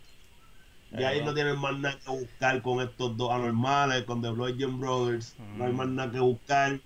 Y 0.98 1.04
ahí 1.04 1.24
no 1.24 1.34
tienen 1.34 1.58
más 1.58 1.78
nada 1.78 1.98
que 2.04 2.10
buscar 2.12 2.62
con 2.62 2.82
estos 2.82 3.16
dos 3.16 3.32
anormales, 3.32 4.04
con 4.04 4.22
The 4.22 4.30
Bludgeon 4.30 4.80
Brothers. 4.80 5.36
No 5.56 5.66
hay 5.66 5.72
Mm. 5.72 5.76
más 5.78 5.88
nada 5.88 6.12
que 6.12 6.20
buscar. 6.20 6.80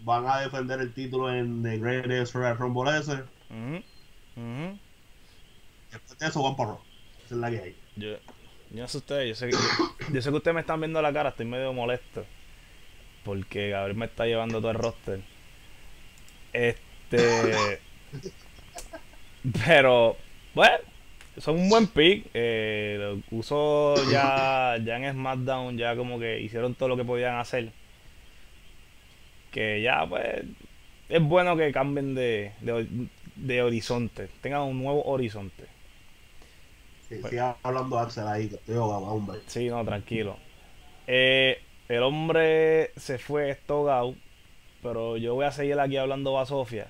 Van 0.00 0.26
a 0.28 0.40
defender 0.40 0.80
el 0.80 0.92
título 0.92 1.32
en 1.32 1.62
The 1.62 1.78
Greatest 1.78 2.34
Royal 2.34 2.56
Rumble 2.58 2.96
ese. 2.98 3.14
Ujú, 3.50 3.82
ujú. 4.36 4.78
Después 5.90 6.18
de 6.18 6.26
eso 6.26 6.42
van 6.42 6.56
para 6.56 6.70
Raw. 6.72 6.80
Esa 7.24 7.34
es 7.34 7.40
la 7.40 7.50
que 7.50 7.58
hay. 7.58 7.76
Yo, 7.96 8.08
yo 8.70 8.82
no 8.82 8.88
sé 8.88 8.98
ustedes, 8.98 9.28
yo 9.30 9.34
sé, 9.34 9.46
que, 9.48 9.56
yo, 9.56 10.12
yo 10.14 10.22
sé 10.22 10.30
que 10.30 10.36
ustedes 10.36 10.54
me 10.54 10.60
están 10.60 10.80
viendo 10.80 11.00
la 11.02 11.12
cara, 11.12 11.30
estoy 11.30 11.46
medio 11.46 11.72
molesto. 11.72 12.24
porque 13.24 13.70
Gabriel 13.70 13.96
me 13.98 14.06
está 14.06 14.24
llevando 14.26 14.58
todo 14.60 14.70
el 14.70 14.78
roster. 14.78 15.20
Este. 16.52 17.80
Pero, 19.66 20.16
bueno, 20.54 20.76
son 21.40 21.56
un 21.60 21.68
buen 21.68 21.86
pick. 21.86 22.26
Eh, 22.34 22.96
lo 23.30 23.36
uso 23.38 23.94
ya, 24.10 24.76
ya 24.84 24.96
en 24.96 25.12
SmackDown, 25.12 25.76
ya 25.78 25.96
como 25.96 26.18
que 26.18 26.40
hicieron 26.40 26.74
todo 26.74 26.88
lo 26.90 26.96
que 26.96 27.04
podían 27.04 27.36
hacer. 27.36 27.70
Que 29.50 29.80
ya, 29.82 30.06
pues, 30.06 30.44
es 31.08 31.22
bueno 31.22 31.56
que 31.56 31.72
cambien 31.72 32.14
de, 32.14 32.52
de, 32.60 32.86
de 33.36 33.62
horizonte, 33.62 34.28
tengan 34.42 34.62
un 34.62 34.82
nuevo 34.82 35.02
horizonte. 35.04 35.64
Sí, 37.08 37.16
Pues- 37.20 37.30
siga 37.30 37.56
hablando 37.62 37.98
Axel 37.98 38.26
ahí, 38.28 38.48
que 38.48 38.56
estoy 38.56 38.76
ahogado, 38.76 39.04
hombre. 39.06 39.38
Sí, 39.46 39.68
no, 39.68 39.82
tranquilo. 39.84 40.36
Eh, 41.06 41.60
el 41.88 42.02
hombre 42.02 42.90
se 42.96 43.16
fue 43.18 43.50
estogado, 43.50 44.14
pero 44.82 45.16
yo 45.16 45.34
voy 45.34 45.46
a 45.46 45.50
seguir 45.52 45.80
aquí 45.80 45.96
hablando 45.96 46.38
a 46.38 46.44
Sofía. 46.44 46.88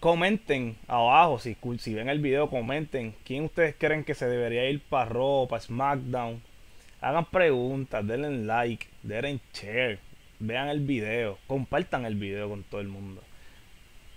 Comenten 0.00 0.76
abajo, 0.86 1.40
si, 1.40 1.56
si 1.78 1.92
ven 1.92 2.08
el 2.08 2.20
video, 2.20 2.48
comenten 2.48 3.16
quién 3.24 3.46
ustedes 3.46 3.74
creen 3.76 4.04
que 4.04 4.14
se 4.14 4.28
debería 4.28 4.70
ir 4.70 4.80
para 4.80 5.06
Raw, 5.06 5.48
SmackDown. 5.58 6.40
Hagan 7.00 7.24
preguntas, 7.24 8.06
denle 8.06 8.44
like, 8.44 8.86
denle 9.02 9.40
share, 9.52 9.98
vean 10.38 10.68
el 10.68 10.80
video, 10.86 11.38
compartan 11.48 12.04
el 12.04 12.14
video 12.14 12.48
con 12.48 12.62
todo 12.62 12.80
el 12.80 12.86
mundo. 12.86 13.22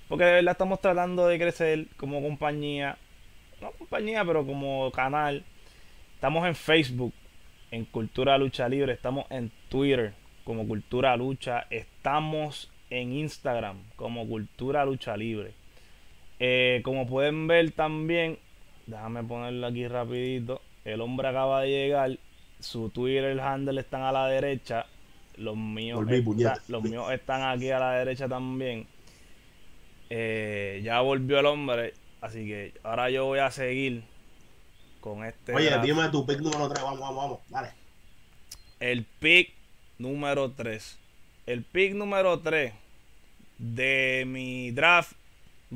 Porque 0.07 0.23
de 0.23 0.33
verdad 0.33 0.51
estamos 0.51 0.79
tratando 0.81 1.27
de 1.27 1.39
crecer 1.39 1.87
como 1.97 2.21
compañía, 2.21 2.99
no 3.59 3.71
compañía, 3.71 4.23
pero 4.23 4.45
como 4.45 4.91
canal. 4.91 5.43
Estamos 6.13 6.45
en 6.45 6.53
Facebook, 6.53 7.13
en 7.71 7.85
Cultura 7.85 8.37
Lucha 8.37 8.69
Libre. 8.69 8.93
Estamos 8.93 9.25
en 9.31 9.51
Twitter, 9.67 10.13
como 10.43 10.67
Cultura 10.67 11.17
Lucha. 11.17 11.65
Estamos 11.71 12.69
en 12.91 13.13
Instagram, 13.13 13.81
como 13.95 14.27
Cultura 14.27 14.85
Lucha 14.85 15.17
Libre. 15.17 15.60
Eh, 16.43 16.81
como 16.83 17.05
pueden 17.05 17.45
ver 17.45 17.71
también, 17.71 18.39
déjame 18.87 19.23
ponerlo 19.23 19.67
aquí 19.67 19.87
rapidito. 19.87 20.59
El 20.83 21.01
hombre 21.01 21.27
acaba 21.27 21.61
de 21.61 21.69
llegar. 21.69 22.17
Su 22.59 22.89
Twitter 22.89 23.39
handle 23.39 23.79
están 23.79 24.01
a 24.01 24.11
la 24.11 24.25
derecha. 24.27 24.87
Los 25.37 25.55
míos, 25.55 25.97
Volví, 26.03 26.17
está- 26.43 26.59
los 26.67 26.81
míos 26.81 27.11
están 27.11 27.43
aquí 27.43 27.69
a 27.69 27.77
la 27.79 27.91
derecha 27.93 28.27
también. 28.27 28.87
Eh, 30.09 30.81
ya 30.83 31.01
volvió 31.01 31.39
el 31.39 31.45
hombre. 31.45 31.93
Así 32.21 32.45
que 32.47 32.73
ahora 32.83 33.09
yo 33.11 33.25
voy 33.25 33.39
a 33.39 33.51
seguir 33.51 34.03
con 34.99 35.23
este. 35.23 35.53
Oye, 35.53 35.71
dime 35.81 36.09
tu 36.09 36.25
pick 36.25 36.39
número 36.39 36.67
3, 36.69 36.83
vamos, 36.83 36.99
vamos, 36.99 37.15
vamos, 37.17 37.39
dale. 37.49 37.69
El 38.79 39.05
pick 39.19 39.53
número 39.99 40.51
3. 40.51 40.97
El 41.45 41.63
pick 41.63 41.93
número 41.93 42.39
3 42.39 42.73
de 43.59 44.23
mi 44.27 44.71
draft 44.71 45.13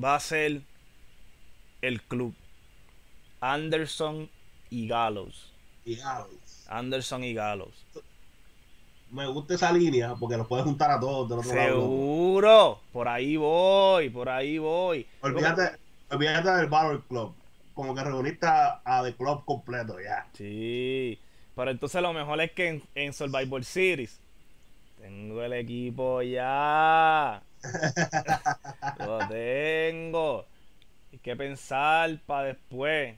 va 0.01 0.15
a 0.15 0.19
ser 0.19 0.61
el 1.81 2.01
club. 2.01 2.33
Anderson 3.39 4.29
y 4.69 4.87
Gallows. 4.87 5.53
Y 5.85 5.99
Alex. 5.99 6.65
Anderson 6.67 7.23
y 7.23 7.33
Gallows. 7.33 7.85
Me 9.11 9.27
gusta 9.27 9.53
esa 9.53 9.71
línea 9.71 10.15
porque 10.15 10.35
los 10.35 10.47
puedes 10.47 10.65
juntar 10.65 10.91
a 10.91 10.99
todos 10.99 11.29
del 11.29 11.39
otro 11.39 11.53
lado. 11.53 11.81
Seguro. 11.81 12.79
Por 12.91 13.07
ahí 13.07 13.37
voy. 13.37 14.09
Por 14.09 14.29
ahí 14.29 14.57
voy. 14.57 15.07
Olvídate, 15.21 15.77
olvídate 16.09 16.49
del 16.49 16.67
Battle 16.67 17.01
Club. 17.07 17.33
Como 17.73 17.93
que 17.93 18.03
reuniste 18.03 18.47
a, 18.47 18.81
a 18.83 19.03
The 19.03 19.13
Club 19.15 19.45
completo 19.45 19.97
ya. 20.01 20.27
Sí. 20.33 21.19
Pero 21.55 21.71
entonces 21.71 22.01
lo 22.01 22.13
mejor 22.13 22.41
es 22.41 22.51
que 22.51 22.67
en, 22.67 22.83
en 22.95 23.13
Survivor 23.13 23.63
Series 23.63 24.19
tengo 24.99 25.43
el 25.43 25.53
equipo 25.53 26.21
ya. 26.21 27.41
lo 28.99 29.27
tengo. 29.27 30.45
Hay 31.11 31.19
que 31.19 31.35
pensar 31.35 32.19
para 32.25 32.47
después. 32.47 33.15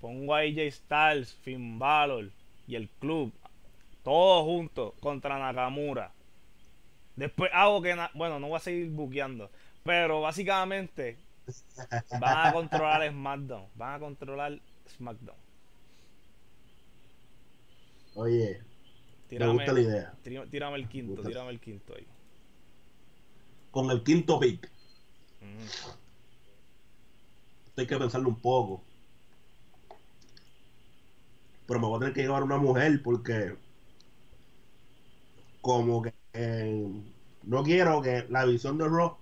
Pongo 0.00 0.34
a 0.34 0.40
AJ 0.40 0.72
Styles, 0.72 1.34
Finn 1.42 1.78
Balor 1.78 2.30
y 2.66 2.74
el 2.74 2.88
club. 2.88 3.32
Todos 4.02 4.44
juntos 4.44 4.94
contra 5.00 5.38
Nakamura. 5.38 6.12
Después 7.16 7.50
hago 7.54 7.82
que... 7.82 7.94
bueno, 8.14 8.40
no 8.40 8.48
voy 8.48 8.56
a 8.56 8.60
seguir 8.60 8.90
buqueando. 8.90 9.50
Pero 9.84 10.20
básicamente 10.20 11.18
van 12.20 12.48
a 12.48 12.52
controlar 12.52 13.08
SmackDown. 13.10 13.66
Van 13.74 13.94
a 13.94 13.98
controlar 14.00 14.60
SmackDown. 14.88 15.36
Oye, 18.14 18.60
me 18.60 19.28
Tírame, 19.28 19.52
gusta 19.54 19.72
la 19.72 19.80
idea. 19.80 20.14
tírame, 20.22 20.76
el 20.76 20.88
quinto, 20.88 21.24
tírame 21.24 21.50
el 21.50 21.60
quinto 21.60 21.94
ahí. 21.96 22.06
Con 23.72 23.90
el 23.90 24.04
quinto 24.04 24.38
pick, 24.38 24.70
Ujú. 25.40 25.92
hay 27.76 27.86
que 27.86 27.96
pensarlo 27.96 28.28
un 28.28 28.40
poco. 28.40 28.84
Pero 31.66 31.80
me 31.80 31.86
voy 31.86 31.96
a 31.96 32.00
tener 32.00 32.14
que 32.14 32.22
llevar 32.22 32.44
una 32.44 32.58
mujer 32.58 33.02
porque 33.02 33.56
como 35.62 36.02
que 36.02 36.12
eh, 36.34 36.86
no 37.44 37.62
quiero 37.62 38.02
que 38.02 38.26
la 38.28 38.44
visión 38.44 38.76
de 38.78 38.88
Raw 38.88 39.16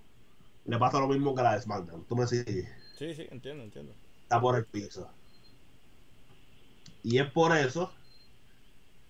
le 0.65 0.77
pase 0.77 0.99
lo 0.99 1.07
mismo 1.07 1.33
que 1.33 1.43
la 1.43 1.53
de 1.55 1.61
SmackDown. 1.61 2.05
Tú 2.05 2.15
me 2.15 2.27
sigues. 2.27 2.67
Sí, 2.97 3.13
sí, 3.15 3.27
entiendo, 3.31 3.63
entiendo. 3.63 3.93
está 4.23 4.39
por 4.41 4.57
el 4.57 4.65
piso. 4.65 5.09
Y 7.03 7.19
es 7.19 7.31
por 7.31 7.55
eso 7.57 7.91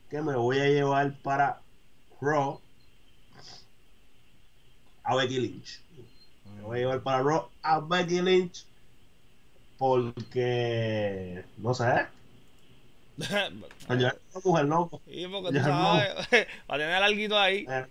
que 0.10 0.21
me 0.21 0.36
voy 0.36 0.60
a 0.60 0.67
llevar 0.69 1.19
para 1.24 1.63
Raw 2.21 2.61
a 5.12 5.15
Becky 5.15 5.39
Lynch. 5.39 5.80
Me 6.56 6.62
voy 6.63 6.77
a 6.77 6.82
llevar 6.82 7.01
para 7.01 7.22
Raw 7.22 7.50
a 7.63 7.80
Becky 7.80 8.22
Lynch 8.22 8.65
porque 9.77 11.44
no 11.58 11.74
sé, 11.74 12.06
para 13.88 14.00
llevar 14.00 14.15
a 14.15 14.38
una 14.38 14.41
mujer 14.46 14.65
loco. 14.65 15.01
y 15.06 15.27
porque 15.27 15.51
tú 15.58 15.63
sabes, 15.63 16.27
para 16.68 16.84
tener 16.84 17.03
algo 17.03 17.38
ahí. 17.38 17.65
Eh, 17.70 17.86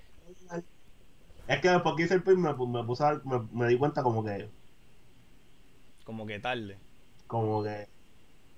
Es 1.48 1.60
que 1.60 1.68
después 1.68 1.94
que 1.96 2.02
hice 2.04 2.14
el 2.14 2.22
pin 2.22 2.40
me, 2.40 2.50
pu- 2.50 2.68
me 2.70 2.84
puse 2.84 3.04
a- 3.04 3.20
me, 3.24 3.40
me 3.52 3.66
di 3.68 3.76
cuenta 3.76 4.02
como 4.02 4.24
que 4.24 4.48
Como 6.04 6.26
que 6.26 6.38
tarde. 6.38 6.78
como 7.26 7.62
que 7.62 7.86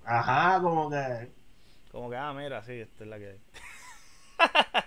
ajá, 0.04 0.60
como 0.60 0.90
que 0.90 1.32
Como 1.90 2.10
que, 2.10 2.16
ah, 2.16 2.32
mira, 2.34 2.62
sí, 2.64 2.72
esta 2.74 3.04
es 3.04 3.10
la 3.10 3.18
que 3.18 3.28
hay. 3.30 3.40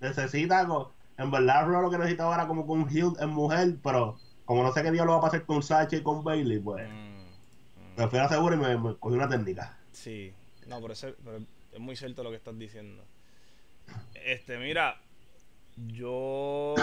necesita 0.00 0.66
co- 0.66 0.92
en 1.18 1.30
verdad 1.30 1.66
Raw 1.68 1.82
lo 1.82 1.90
que 1.90 1.98
necesitaba 1.98 2.34
era 2.34 2.46
como 2.46 2.66
con 2.66 2.88
heel 2.88 3.12
en 3.20 3.30
mujer 3.30 3.76
pero 3.82 4.18
como 4.44 4.62
no 4.62 4.72
sé 4.72 4.82
qué 4.82 4.90
día 4.92 5.04
lo 5.04 5.12
va 5.12 5.18
a 5.18 5.22
pasar 5.22 5.44
con 5.46 5.62
Sacha 5.62 5.96
y 5.96 6.02
con 6.02 6.22
Bailey 6.24 6.58
pues 6.60 6.86
Mm, 6.88 6.92
mm, 6.92 7.96
me 8.00 8.08
fui 8.08 8.18
a 8.18 8.22
la 8.24 8.28
segura 8.28 8.54
y 8.56 8.58
me, 8.58 8.76
me 8.76 8.96
cogí 8.96 9.14
una 9.16 9.28
técnica 9.28 9.76
sí, 9.92 10.32
no, 10.66 10.80
pero, 10.80 10.92
eso- 10.92 11.14
pero 11.24 11.38
es 11.72 11.80
muy 11.80 11.96
cierto 11.96 12.22
lo 12.22 12.30
que 12.30 12.36
estás 12.36 12.58
diciendo. 12.58 13.02
Este, 14.14 14.58
mira, 14.58 14.96
yo. 15.76 16.76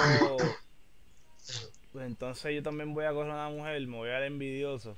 Pues 1.92 2.06
entonces 2.08 2.56
yo 2.56 2.64
también 2.64 2.94
voy 2.94 3.06
a 3.06 3.12
coger 3.12 3.32
una 3.32 3.50
mujer, 3.50 3.86
me 3.88 3.98
voy 3.98 4.10
a 4.10 4.14
dar 4.14 4.24
envidioso. 4.24 4.96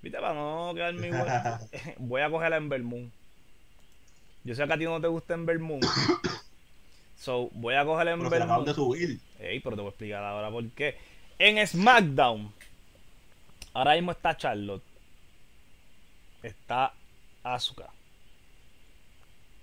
Viste, 0.00 0.18
para 0.18 0.34
no 0.34 0.72
quedarme 0.74 1.08
igual. 1.08 1.68
voy 1.98 2.22
a 2.22 2.30
coger 2.30 2.52
a 2.52 2.56
Ember 2.56 2.82
Moon. 2.82 3.12
Yo 4.44 4.54
sé 4.54 4.66
que 4.66 4.72
a 4.72 4.78
ti 4.78 4.84
no 4.84 5.00
te 5.00 5.08
gusta 5.08 5.34
Ember 5.34 5.58
Moon. 5.58 5.80
So, 7.22 7.50
voy 7.52 7.76
a 7.76 7.84
coger 7.84 8.08
a 8.08 8.16
pero 8.16 8.30
se 8.30 8.64
de 8.64 8.74
subir 8.74 9.20
Ey, 9.38 9.60
pero 9.60 9.76
te 9.76 9.82
voy 9.82 9.90
a 9.90 9.90
explicar 9.90 10.24
ahora 10.24 10.50
por 10.50 10.68
qué. 10.70 10.96
En 11.38 11.64
SmackDown, 11.64 12.52
ahora 13.74 13.94
mismo 13.94 14.10
está 14.10 14.36
Charlotte. 14.36 14.82
Está 16.42 16.92
Asuka. 17.44 17.90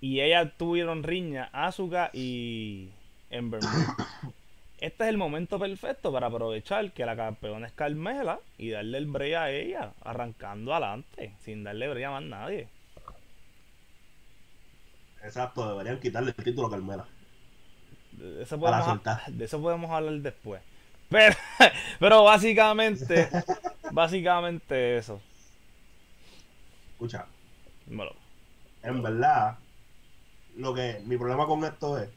Y 0.00 0.22
ellas 0.22 0.52
tuvieron 0.56 1.02
riña, 1.02 1.50
Asuka 1.52 2.08
y 2.14 2.88
Ember. 3.28 3.60
Este 4.80 5.04
es 5.04 5.10
el 5.10 5.18
momento 5.18 5.58
perfecto 5.58 6.10
para 6.10 6.28
aprovechar 6.28 6.92
que 6.92 7.04
la 7.04 7.14
campeona 7.14 7.66
es 7.66 7.74
Carmela 7.74 8.40
y 8.56 8.70
darle 8.70 8.96
el 8.96 9.04
break 9.04 9.34
a 9.34 9.50
ella, 9.50 9.92
arrancando 10.00 10.72
adelante, 10.72 11.34
sin 11.44 11.62
darle 11.64 11.90
break 11.90 12.06
a 12.06 12.10
más 12.12 12.22
nadie. 12.22 12.68
exacto 15.22 15.68
deberían 15.68 16.00
quitarle 16.00 16.32
el 16.34 16.42
título 16.42 16.68
a 16.68 16.70
Carmela 16.70 17.06
De 18.20 18.42
eso 18.42 18.58
podemos, 18.60 18.84
soltar. 18.84 19.26
de 19.26 19.44
eso 19.44 19.60
podemos 19.60 19.90
hablar 19.90 20.14
después. 20.20 20.62
Pero, 21.08 21.34
pero 21.98 22.22
básicamente, 22.24 23.28
básicamente 23.92 24.98
eso. 24.98 25.20
escucha 26.92 27.26
en 28.82 29.02
verdad 29.02 29.58
lo 30.56 30.74
que 30.74 31.02
mi 31.06 31.16
problema 31.16 31.46
con 31.46 31.64
esto 31.64 31.98
es 31.98 32.08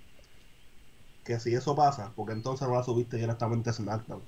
que 1.24 1.40
si 1.40 1.56
eso 1.56 1.76
pasa 1.76 2.12
porque 2.16 2.34
entonces 2.34 2.68
no 2.68 2.76
la 2.76 2.84
subiste 2.84 3.18
directamente 3.18 3.70
a 3.70 3.74
SmackDown 3.74 4.22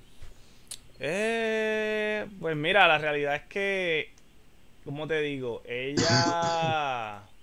Eh, 0.99 2.27
pues 2.39 2.55
mira, 2.55 2.87
la 2.87 2.97
realidad 2.97 3.35
es 3.35 3.43
que, 3.43 4.13
como 4.85 5.07
te 5.07 5.19
digo, 5.21 5.61
ella, 5.65 7.21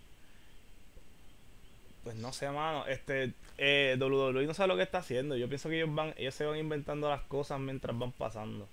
Pues 2.04 2.16
no 2.16 2.32
sé, 2.32 2.50
mano. 2.50 2.86
Este, 2.86 3.32
eh, 3.64 3.96
WWE 3.96 4.44
no 4.44 4.54
sabe 4.54 4.68
lo 4.68 4.76
que 4.76 4.82
está 4.82 4.98
haciendo. 4.98 5.36
Yo 5.36 5.48
pienso 5.48 5.68
que 5.68 5.76
ellos 5.80 5.94
van, 5.94 6.14
ellos 6.16 6.34
se 6.34 6.44
van 6.44 6.58
inventando 6.58 7.08
las 7.08 7.22
cosas 7.22 7.60
mientras 7.60 7.96
van 7.96 8.10
pasando. 8.10 8.68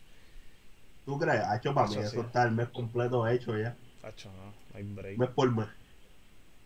¿Tú 1.05 1.19
crees? 1.19 1.41
Hacho, 1.41 1.75
para 1.75 1.87
mí 1.87 1.97
Eso 1.97 2.09
sí. 2.09 2.19
está 2.21 2.43
el 2.43 2.51
mes 2.53 2.69
completo 2.69 3.27
hecho 3.27 3.55
ya. 3.55 3.75
Tacho, 4.01 4.31
no, 4.31 4.45
no 4.45 4.53
hay 4.73 4.83
break. 4.83 5.17
Mes 5.19 5.29
por 5.29 5.55
mes. 5.55 5.67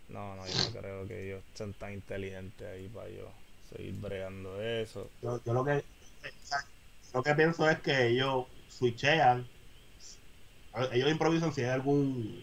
No, 0.07 0.35
no, 0.37 0.47
yo 0.47 0.53
no 0.63 0.79
creo 0.79 1.07
que 1.07 1.25
ellos 1.25 1.43
sean 1.53 1.73
tan 1.73 1.93
inteligentes 1.93 2.65
ahí 2.65 2.87
para 2.87 3.09
yo 3.09 3.29
seguir 3.69 3.95
bregando 3.95 4.61
eso. 4.61 5.09
Yo, 5.21 5.41
yo 5.43 5.53
lo 5.53 5.65
que 5.65 5.83
lo 7.13 7.23
que 7.23 7.35
pienso 7.35 7.69
es 7.69 7.79
que 7.79 8.07
ellos 8.07 8.45
switchean, 8.69 9.45
ellos 10.93 11.11
improvisan 11.11 11.51
si 11.51 11.61
hay 11.61 11.71
algún 11.71 12.41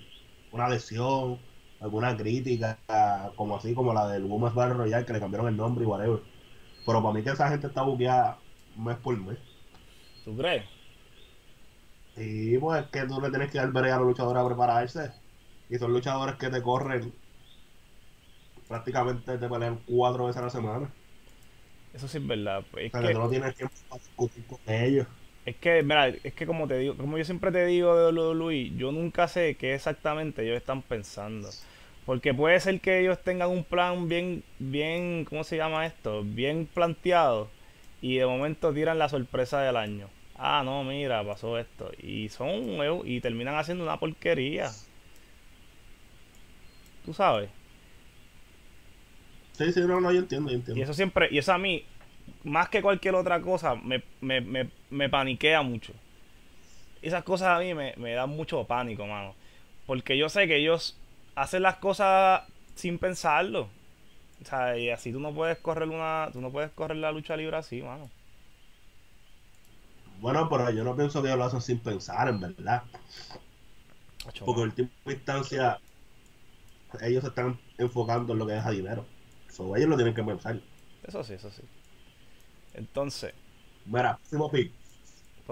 una 0.52 0.68
lesión, 0.68 1.38
alguna 1.80 2.16
crítica, 2.16 2.78
como 3.36 3.56
así 3.56 3.74
como 3.74 3.92
la 3.92 4.08
del 4.08 4.24
Women's 4.24 4.54
Battle 4.54 4.74
Royale 4.74 5.06
que 5.06 5.12
le 5.12 5.20
cambiaron 5.20 5.48
el 5.48 5.56
nombre 5.56 5.84
y 5.84 5.86
whatever. 5.86 6.20
Pero 6.84 7.02
para 7.02 7.14
mí 7.14 7.22
que 7.22 7.30
esa 7.30 7.48
gente 7.48 7.66
está 7.66 7.82
buqueada 7.82 8.38
mes 8.76 8.96
por 8.98 9.16
mes. 9.18 9.38
¿Tú 10.24 10.36
crees? 10.36 10.64
Y 12.16 12.58
pues 12.58 12.84
es 12.84 12.90
que 12.90 13.06
tú 13.06 13.20
le 13.20 13.30
tienes 13.30 13.50
que 13.50 13.58
dar 13.58 13.76
a 13.76 13.96
los 13.98 14.06
luchadores 14.06 14.42
a 14.42 14.46
prepararse. 14.46 15.12
Y 15.68 15.78
son 15.78 15.92
luchadores 15.92 16.36
que 16.36 16.50
te 16.50 16.62
corren 16.62 17.12
prácticamente 18.70 19.36
te 19.36 19.48
pelean 19.48 19.80
cuatro 19.84 20.26
veces 20.26 20.40
a 20.40 20.44
la 20.44 20.50
semana. 20.50 20.88
Eso 21.92 22.06
sí 22.06 22.18
es 22.18 22.26
verdad. 22.26 22.64
pues, 22.70 22.86
Es 22.86 22.94
O 22.94 22.98
sea, 22.98 23.00
que 23.00 23.08
que, 23.08 23.14
tú 23.14 23.20
no 23.20 23.28
tienes 23.28 23.54
tiempo 23.56 23.74
para 23.88 24.00
discutir 24.00 24.46
con 24.46 24.58
ellos. 24.68 25.06
Es 25.50 25.56
que, 25.56 25.82
mira, 25.82 26.08
es 26.08 26.34
que 26.34 26.46
como 26.46 26.66
te 26.68 26.78
digo, 26.78 26.96
como 26.96 27.18
yo 27.18 27.24
siempre 27.24 27.50
te 27.52 27.64
digo 27.66 27.96
de 27.96 28.12
WWE, 28.12 28.70
yo 28.76 28.92
nunca 28.92 29.28
sé 29.28 29.56
qué 29.56 29.74
exactamente 29.74 30.42
ellos 30.44 30.56
están 30.56 30.82
pensando. 30.82 31.48
Porque 32.06 32.34
puede 32.34 32.58
ser 32.60 32.80
que 32.80 33.00
ellos 33.00 33.22
tengan 33.22 33.50
un 33.50 33.64
plan 33.64 34.08
bien, 34.08 34.44
bien, 34.58 35.24
¿cómo 35.24 35.44
se 35.44 35.56
llama 35.56 35.86
esto? 35.86 36.22
Bien 36.24 36.66
planteado. 36.72 37.50
Y 38.00 38.16
de 38.18 38.26
momento 38.26 38.72
tiran 38.72 38.98
la 38.98 39.08
sorpresa 39.08 39.60
del 39.62 39.76
año. 39.76 40.08
Ah, 40.36 40.62
no, 40.64 40.84
mira, 40.84 41.24
pasó 41.24 41.58
esto. 41.58 41.90
Y 42.02 42.28
son 42.30 42.78
huevos 42.78 43.06
y 43.06 43.20
terminan 43.20 43.56
haciendo 43.56 43.84
una 43.84 43.98
porquería. 44.00 44.70
Tú 47.04 47.12
sabes. 47.14 47.50
Sí, 49.52 49.72
sí, 49.72 49.80
no, 49.80 50.00
no, 50.00 50.10
yo 50.12 50.20
entiendo, 50.20 50.50
yo 50.50 50.56
Y 50.56 50.56
entiendo. 50.56 50.82
eso 50.82 50.94
siempre, 50.94 51.28
y 51.30 51.38
eso 51.38 51.52
a 51.52 51.58
mí, 51.58 51.84
más 52.44 52.68
que 52.68 52.82
cualquier 52.82 53.14
otra 53.14 53.40
cosa, 53.40 53.74
me, 53.74 54.02
me, 54.20 54.40
me, 54.40 54.70
me 54.90 55.08
paniquea 55.08 55.62
mucho. 55.62 55.92
Esas 57.02 57.24
cosas 57.24 57.48
a 57.48 57.60
mí 57.60 57.74
me, 57.74 57.94
me 57.96 58.12
dan 58.12 58.30
mucho 58.30 58.64
pánico, 58.64 59.06
mano. 59.06 59.34
Porque 59.86 60.16
yo 60.18 60.28
sé 60.28 60.46
que 60.46 60.56
ellos 60.56 60.96
hacen 61.34 61.62
las 61.62 61.76
cosas 61.76 62.42
sin 62.74 62.98
pensarlo. 62.98 63.68
O 64.42 64.46
sea, 64.46 64.76
y 64.78 64.90
así 64.90 65.12
tú 65.12 65.20
no 65.20 65.34
puedes 65.34 65.58
correr 65.58 65.88
una, 65.88 66.30
tú 66.32 66.40
no 66.40 66.50
puedes 66.50 66.70
correr 66.72 66.96
la 66.96 67.12
lucha 67.12 67.36
libre 67.36 67.56
así, 67.56 67.82
mano. 67.82 68.10
Bueno, 70.20 70.48
pero 70.48 70.70
yo 70.70 70.84
no 70.84 70.94
pienso 70.96 71.22
que 71.22 71.28
ellos 71.28 71.38
lo 71.38 71.44
hacen 71.44 71.60
sin 71.62 71.78
pensar, 71.80 72.28
en 72.28 72.40
verdad. 72.40 72.82
Acho, 74.26 74.44
Porque 74.44 74.60
en 74.62 74.68
última 74.68 74.90
instancia, 75.06 75.80
ellos 77.00 77.22
se 77.22 77.28
están 77.28 77.58
enfocando 77.78 78.32
en 78.32 78.38
lo 78.38 78.46
que 78.46 78.52
deja 78.54 78.70
dinero. 78.70 79.06
So, 79.48 79.74
ellos 79.76 79.88
lo 79.88 79.96
tienen 79.96 80.14
que 80.14 80.22
pensar. 80.22 80.60
Eso 81.02 81.24
sí, 81.24 81.34
eso 81.34 81.50
sí. 81.50 81.62
Entonces, 82.74 83.34
Mira, 83.84 84.16
próximo 84.16 84.50
pick. 84.50 84.72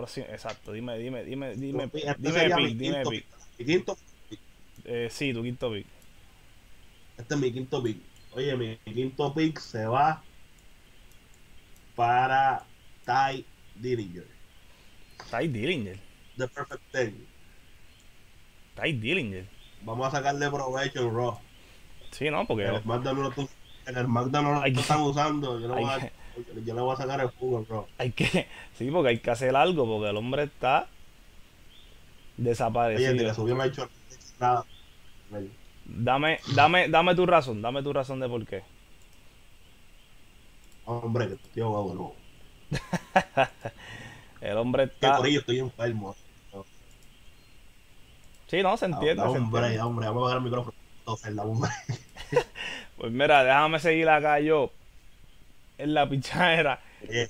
sí, 0.07 0.21
exacto, 0.21 0.73
dime, 0.73 0.97
dime, 0.99 1.25
dime, 1.25 1.55
dime, 1.57 1.85
Este 1.93 2.15
dime 2.19 2.33
sería 2.33 2.57
pick, 2.57 2.67
mi 2.67 2.75
dime 2.75 2.95
quinto 3.05 3.11
pick. 3.11 3.27
pick. 3.27 3.59
Mi 3.59 3.65
quinto, 3.67 3.97
Eh, 4.85 5.09
sí, 5.11 5.33
tu 5.35 5.43
quinto 5.43 5.71
pick. 5.73 5.87
este 7.17 7.35
es 7.35 7.41
mi 7.41 7.53
quinto 7.53 7.83
pick. 7.83 7.99
Oye, 8.33 8.57
mi 8.57 8.77
quinto 8.95 9.35
pick 9.35 9.59
se 9.59 9.87
va 9.87 10.23
para 11.95 12.65
Ty 13.05 13.45
Dillinger. 13.77 14.27
Ty 15.31 15.49
Dillinger. 15.49 15.99
The 16.37 16.47
Perfect 16.49 16.83
Ten. 16.93 17.27
Ty 18.81 18.93
Dillinger. 18.93 19.47
Vamos 19.83 20.07
a 20.07 20.11
sacarle 20.11 20.49
provecho 20.51 21.01
en 21.01 21.15
Raw. 21.15 21.39
Sí, 22.13 22.31
no, 22.31 22.47
porque 22.47 22.65
En 22.67 22.75
el 22.77 22.83
SmackDown 22.83 23.17
no 23.17 24.53
lo, 24.55 24.61
no 24.61 24.67
están 24.81 25.01
usando. 25.03 25.59
Yo 25.61 25.69
le, 25.69 25.75
voy 25.75 25.85
a, 25.85 26.13
yo 26.65 26.75
le 26.75 26.81
voy 26.81 26.95
a 26.95 26.97
sacar 26.97 27.21
el 27.21 27.29
jugo 27.31 27.65
Raw. 27.69 27.87
Hay 27.99 28.13
que, 28.13 28.47
sí, 28.75 28.91
porque 28.91 29.11
hay 29.11 29.19
que 29.19 29.31
hacer 29.31 29.55
algo, 29.57 29.87
porque 29.87 30.11
el 30.11 30.17
hombre 30.17 30.45
está 30.45 30.81
Oye, 30.83 30.89
le 32.39 32.51
desaparecido. 32.51 33.35
subió 33.35 33.55
no 33.55 33.63
ha 33.63 33.67
hecho 33.67 33.89
nada. 34.39 34.65
Dame, 35.85 36.41
dame, 36.55 36.89
dame 36.89 37.15
tu 37.15 37.27
razón, 37.27 37.63
dame 37.63 37.83
tu 37.83 37.93
razón 37.93 38.21
de 38.21 38.29
por 38.29 38.45
qué. 38.47 38.63
Hombre, 40.85 41.29
que 41.29 41.37
tío 41.55 41.71
bueno. 41.71 42.13
El 44.41 44.57
hombre 44.57 44.89
Que 45.01 45.07
está. 45.07 45.17
por 45.17 45.27
ello 45.27 45.41
estoy 45.41 45.59
enfermo. 45.59 46.15
Sí, 48.47 48.63
no, 48.63 48.77
se 48.77 48.87
entiende, 48.87 49.17
Da 49.17 49.29
hombre, 49.29 49.61
entiende. 49.67 49.83
hombre, 49.83 50.07
vamos 50.07 50.23
a 50.23 50.27
apagar 50.27 50.37
el 50.39 50.45
micrófono. 50.45 50.75
Entonces, 51.01 51.37
da 51.37 51.43
hombre. 51.45 51.71
Pues 52.97 53.13
mira, 53.13 53.45
déjame 53.45 53.79
seguir 53.79 54.09
acá 54.09 54.41
yo 54.41 54.73
en 55.79 55.95
la 55.95 56.09
pichadera. 56.09 56.81
Ya, 57.03 57.29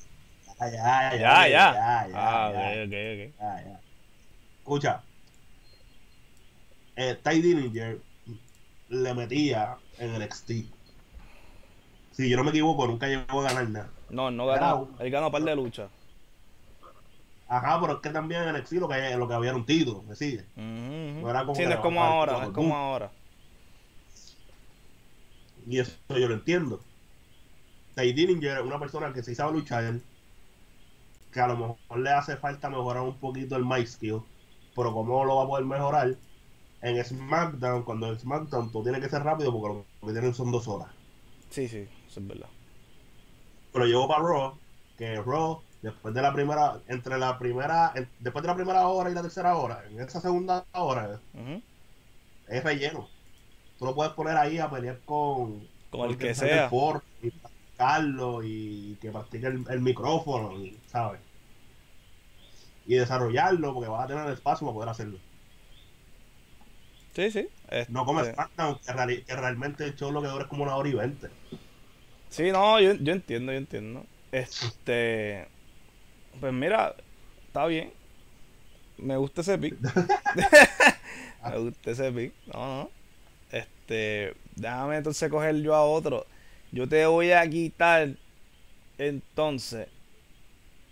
ya, 0.58 1.16
Ya, 1.16 1.48
ya. 1.48 1.48
ya. 1.48 2.08
Ah, 2.14 2.48
ok, 2.50 2.56
ok, 2.56 2.92
ok. 2.92 3.38
ya, 3.38 3.64
ya. 3.64 3.80
Escucha. 4.58 5.02
Eh, 6.96 7.16
Ty 7.22 7.40
Dillinger 7.40 8.00
le 8.88 9.14
metía 9.14 9.76
en 9.98 10.14
el 10.14 10.22
NXT. 10.22 10.50
Si 12.10 12.28
yo 12.28 12.36
no 12.36 12.42
me 12.44 12.50
equivoco, 12.50 12.86
nunca 12.86 13.06
llegó 13.06 13.40
a 13.40 13.44
ganar 13.44 13.68
nada. 13.68 13.88
No, 14.10 14.30
no 14.30 14.46
ganó. 14.46 14.88
Él 14.98 15.10
ganó 15.10 15.26
un 15.26 15.32
par 15.32 15.42
de 15.42 15.54
luchas. 15.54 15.90
Ajá, 17.46 17.80
pero 17.80 17.94
es 17.94 18.00
que 18.00 18.10
también 18.10 18.42
en 18.42 18.56
NXT 18.56 18.72
lo 18.72 18.88
que, 18.88 19.16
lo 19.16 19.28
que 19.28 19.34
había 19.34 19.50
era 19.50 19.56
un 19.58 19.64
título, 19.64 20.02
¿me 20.02 20.16
sigue? 20.16 20.44
No 20.56 21.30
era 21.30 21.42
como 21.42 21.54
Sí, 21.54 21.64
no 21.64 21.70
es 21.70 21.76
como 21.78 22.02
ahora, 22.02 22.32
no 22.32 22.42
es 22.44 22.50
como 22.50 22.76
ahora. 22.76 23.10
Y 25.66 25.78
eso 25.78 25.92
yo 26.08 26.28
lo 26.28 26.34
entiendo. 26.34 26.80
Ty 27.98 28.12
Dillinger 28.12 28.58
es 28.58 28.64
una 28.64 28.78
persona 28.78 29.12
que 29.12 29.24
sí 29.24 29.34
sabe 29.34 29.54
luchar, 29.54 29.94
que 31.32 31.40
a 31.40 31.48
lo 31.48 31.56
mejor 31.56 31.98
le 31.98 32.10
hace 32.10 32.36
falta 32.36 32.70
mejorar 32.70 33.02
un 33.02 33.16
poquito 33.18 33.56
el 33.56 33.64
mic 33.64 33.86
skill, 33.88 34.20
pero 34.76 34.92
cómo 34.94 35.24
lo 35.24 35.34
va 35.34 35.42
a 35.42 35.46
poder 35.48 35.64
mejorar 35.66 36.14
en 36.80 37.04
SmackDown, 37.04 37.82
cuando 37.82 38.06
en 38.12 38.20
SmackDown 38.20 38.70
tú 38.70 38.84
tienes 38.84 39.00
que 39.00 39.08
ser 39.08 39.24
rápido 39.24 39.50
porque 39.52 39.84
lo 40.00 40.06
que 40.06 40.12
tienen 40.12 40.32
son 40.32 40.52
dos 40.52 40.68
horas. 40.68 40.86
Sí, 41.50 41.66
sí, 41.66 41.88
eso 42.06 42.20
es 42.20 42.28
verdad. 42.28 42.46
Pero 43.72 43.84
llegó 43.86 44.06
para 44.06 44.22
Raw, 44.22 44.54
que 44.96 45.16
Raw, 45.20 45.60
después 45.82 46.14
de 46.14 46.22
la 46.22 46.32
primera, 46.32 46.80
entre 46.86 47.18
la 47.18 47.36
primera, 47.36 47.90
en- 47.96 48.08
después 48.20 48.42
de 48.44 48.46
la 48.48 48.54
primera 48.54 48.86
hora 48.86 49.10
y 49.10 49.14
la 49.14 49.22
tercera 49.22 49.56
hora, 49.56 49.82
en 49.90 49.98
esa 50.00 50.20
segunda 50.20 50.64
hora, 50.72 51.18
es 52.46 52.62
relleno. 52.62 53.08
Tú 53.76 53.86
lo 53.86 53.94
puedes 53.96 54.12
poner 54.12 54.36
ahí 54.36 54.58
a 54.58 54.70
pelear 54.70 55.00
con, 55.04 55.66
Con 55.90 56.10
el 56.10 56.16
que 56.16 56.32
sea. 56.34 56.68
Practicarlo 57.78 58.42
y 58.42 58.98
que 59.00 59.10
practique 59.10 59.46
el, 59.46 59.64
el 59.70 59.80
micrófono, 59.80 60.58
y, 60.58 60.76
¿sabes? 60.86 61.20
Y 62.86 62.94
desarrollarlo 62.94 63.74
porque 63.74 63.88
vas 63.88 64.04
a 64.04 64.08
tener 64.08 64.28
espacio 64.30 64.66
para 64.66 64.74
poder 64.74 64.88
hacerlo. 64.88 65.18
Sí, 67.14 67.30
sí. 67.30 67.48
No 67.88 68.04
como 68.04 68.20
este, 68.20 68.34
SmackDown, 68.34 68.78
que, 69.26 69.36
realmente 69.36 69.84
el 69.84 69.96
show 69.96 70.10
lo 70.10 70.22
que 70.22 70.28
dura 70.28 70.44
es 70.44 70.48
como 70.48 70.62
una 70.62 70.76
hora 70.76 70.88
y 70.88 70.94
veinte. 70.94 71.28
Sí, 72.28 72.50
no, 72.52 72.80
yo, 72.80 72.94
yo 72.94 73.12
entiendo, 73.12 73.52
yo 73.52 73.58
entiendo. 73.58 74.06
Este. 74.32 75.48
Pues 76.40 76.52
mira, 76.52 76.94
está 77.46 77.66
bien. 77.66 77.92
Me 78.98 79.16
gusta 79.16 79.40
ese 79.40 79.58
pick. 79.58 79.76
Me 81.44 81.58
gusta 81.58 81.90
ese 81.90 82.12
pick. 82.12 82.32
No, 82.46 82.66
no. 82.66 82.90
Este. 83.50 84.34
Déjame 84.54 84.96
entonces 84.96 85.30
coger 85.30 85.56
yo 85.60 85.74
a 85.74 85.84
otro. 85.84 86.26
Yo 86.72 86.88
te 86.88 87.06
voy 87.06 87.32
a 87.32 87.48
quitar. 87.48 88.14
Entonces. 88.98 89.88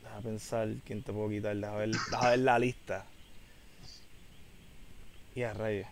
Déjame 0.03 0.23
pensar 0.23 0.69
quién 0.85 1.03
te 1.03 1.13
puedo 1.13 1.29
quitar. 1.29 1.57
Déjame 1.57 1.79
ver, 1.79 1.91
déjame 1.91 2.31
ver 2.31 2.39
la 2.39 2.59
lista. 2.59 3.05
Y 5.35 5.43
a 5.43 5.53
reyes. 5.53 5.87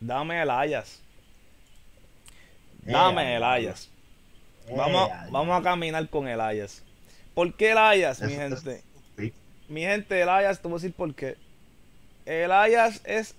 Dame 0.00 0.42
el 0.42 0.50
Ayas. 0.50 1.00
Dame 2.82 3.36
el 3.36 3.44
Ayas. 3.44 3.90
Vamos, 4.74 5.10
vamos 5.30 5.60
a 5.60 5.62
caminar 5.62 6.08
con 6.08 6.28
el 6.28 6.40
Ayas. 6.40 6.82
¿Por 7.34 7.54
qué 7.54 7.72
el 7.72 7.78
Ayas, 7.78 8.20
mi 8.22 8.32
gente? 8.32 8.82
Mi 9.68 9.82
gente, 9.82 10.20
el 10.20 10.28
Ayas, 10.28 10.60
te 10.60 10.68
voy 10.68 10.74
a 10.74 10.80
decir 10.80 10.94
por 10.94 11.14
qué. 11.14 11.36
El 12.24 12.50
Ayas 12.50 13.00
es 13.04 13.36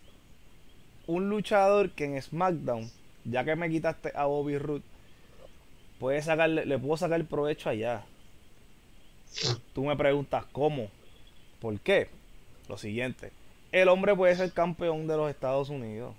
un 1.08 1.30
luchador 1.30 1.92
que 1.92 2.06
en 2.06 2.22
SmackDown, 2.22 2.90
ya 3.26 3.44
que 3.44 3.56
me 3.56 3.70
quitaste 3.70 4.12
a 4.16 4.26
Bobby 4.26 4.58
Roode, 4.58 4.84
puede 6.02 6.22
sacarle, 6.24 6.66
le 6.66 6.80
puedo 6.80 6.98
sacar 6.98 7.24
provecho 7.26 7.70
allá. 7.70 8.04
Tú 9.74 9.86
me 9.86 9.96
preguntas 9.96 10.46
cómo. 10.52 10.90
¿Por 11.60 11.80
qué? 11.80 12.10
Lo 12.68 12.78
siguiente. 12.78 13.32
El 13.72 13.88
hombre 13.88 14.16
puede 14.16 14.36
ser 14.36 14.52
campeón 14.52 15.08
de 15.08 15.16
los 15.16 15.30
Estados 15.30 15.70
Unidos. 15.70 16.16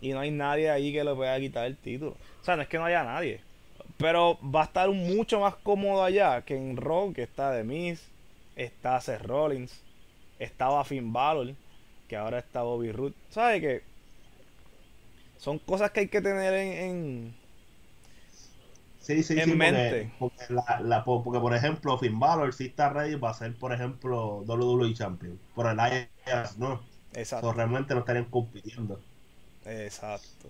Y 0.00 0.12
no 0.12 0.20
hay 0.20 0.30
nadie 0.30 0.70
ahí 0.70 0.90
que 0.92 1.04
le 1.04 1.14
pueda 1.14 1.38
quitar 1.38 1.66
el 1.66 1.76
título. 1.76 2.16
O 2.40 2.44
sea, 2.44 2.56
no 2.56 2.62
es 2.62 2.68
que 2.68 2.78
no 2.78 2.86
haya 2.86 3.04
nadie. 3.04 3.40
Pero 3.98 4.38
va 4.42 4.62
a 4.62 4.64
estar 4.64 4.88
mucho 4.90 5.38
más 5.40 5.54
cómodo 5.56 6.02
allá 6.02 6.42
que 6.42 6.56
en 6.56 6.76
Raw, 6.78 7.12
que 7.12 7.22
está 7.22 7.54
The 7.54 7.62
Miz, 7.62 8.08
está 8.56 8.98
Seth 9.00 9.22
Rollins, 9.22 9.80
estaba 10.38 10.82
Finn 10.84 11.12
Balor, 11.12 11.54
que 12.08 12.16
ahora 12.16 12.38
está 12.38 12.62
Bobby 12.62 12.90
Roode. 12.90 13.14
¿Sabes 13.28 13.60
qué? 13.60 13.82
Son 15.36 15.58
cosas 15.58 15.90
que 15.90 16.00
hay 16.00 16.08
que 16.08 16.22
tener 16.22 16.54
en, 16.54 16.72
en- 16.72 17.34
Sí, 19.02 19.22
sí, 19.24 19.34
en 19.38 19.44
sí, 19.44 19.50
porque, 19.56 19.56
mente. 19.56 20.12
porque, 20.18 20.44
la, 20.48 20.80
la- 20.80 21.04
po- 21.04 21.22
porque, 21.24 21.40
por 21.40 21.54
ejemplo, 21.54 21.98
Finn 21.98 22.18
Balor 22.20 22.52
sí 22.54 22.66
está 22.66 22.88
ready 22.90 23.16
para 23.16 23.34
ser, 23.34 23.58
por 23.58 23.72
ejemplo, 23.72 24.44
WWE 24.46 24.94
Champion. 24.94 25.38
Por 25.54 25.66
el 25.66 25.76
IAS, 25.78 26.56
no. 26.58 26.80
Exacto. 27.12 27.48
So, 27.48 27.52
realmente 27.52 27.94
no 27.94 28.00
estarían 28.00 28.26
compitiendo. 28.26 29.00
Exacto. 29.64 30.48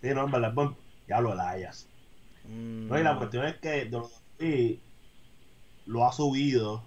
Sí, 0.00 0.08
no, 0.14 0.24
en 0.24 0.30
verdad, 0.30 0.52
bueno, 0.54 0.76
ya 1.08 1.20
lo 1.20 1.30
del 1.36 1.60
IAS. 1.60 1.88
Mm, 2.44 2.88
No, 2.88 2.98
y 2.98 3.02
la 3.02 3.18
cuestión 3.18 3.44
es 3.46 3.56
que 3.58 3.84
WWE 3.90 4.80
lo 5.86 6.06
ha 6.06 6.12
subido 6.12 6.84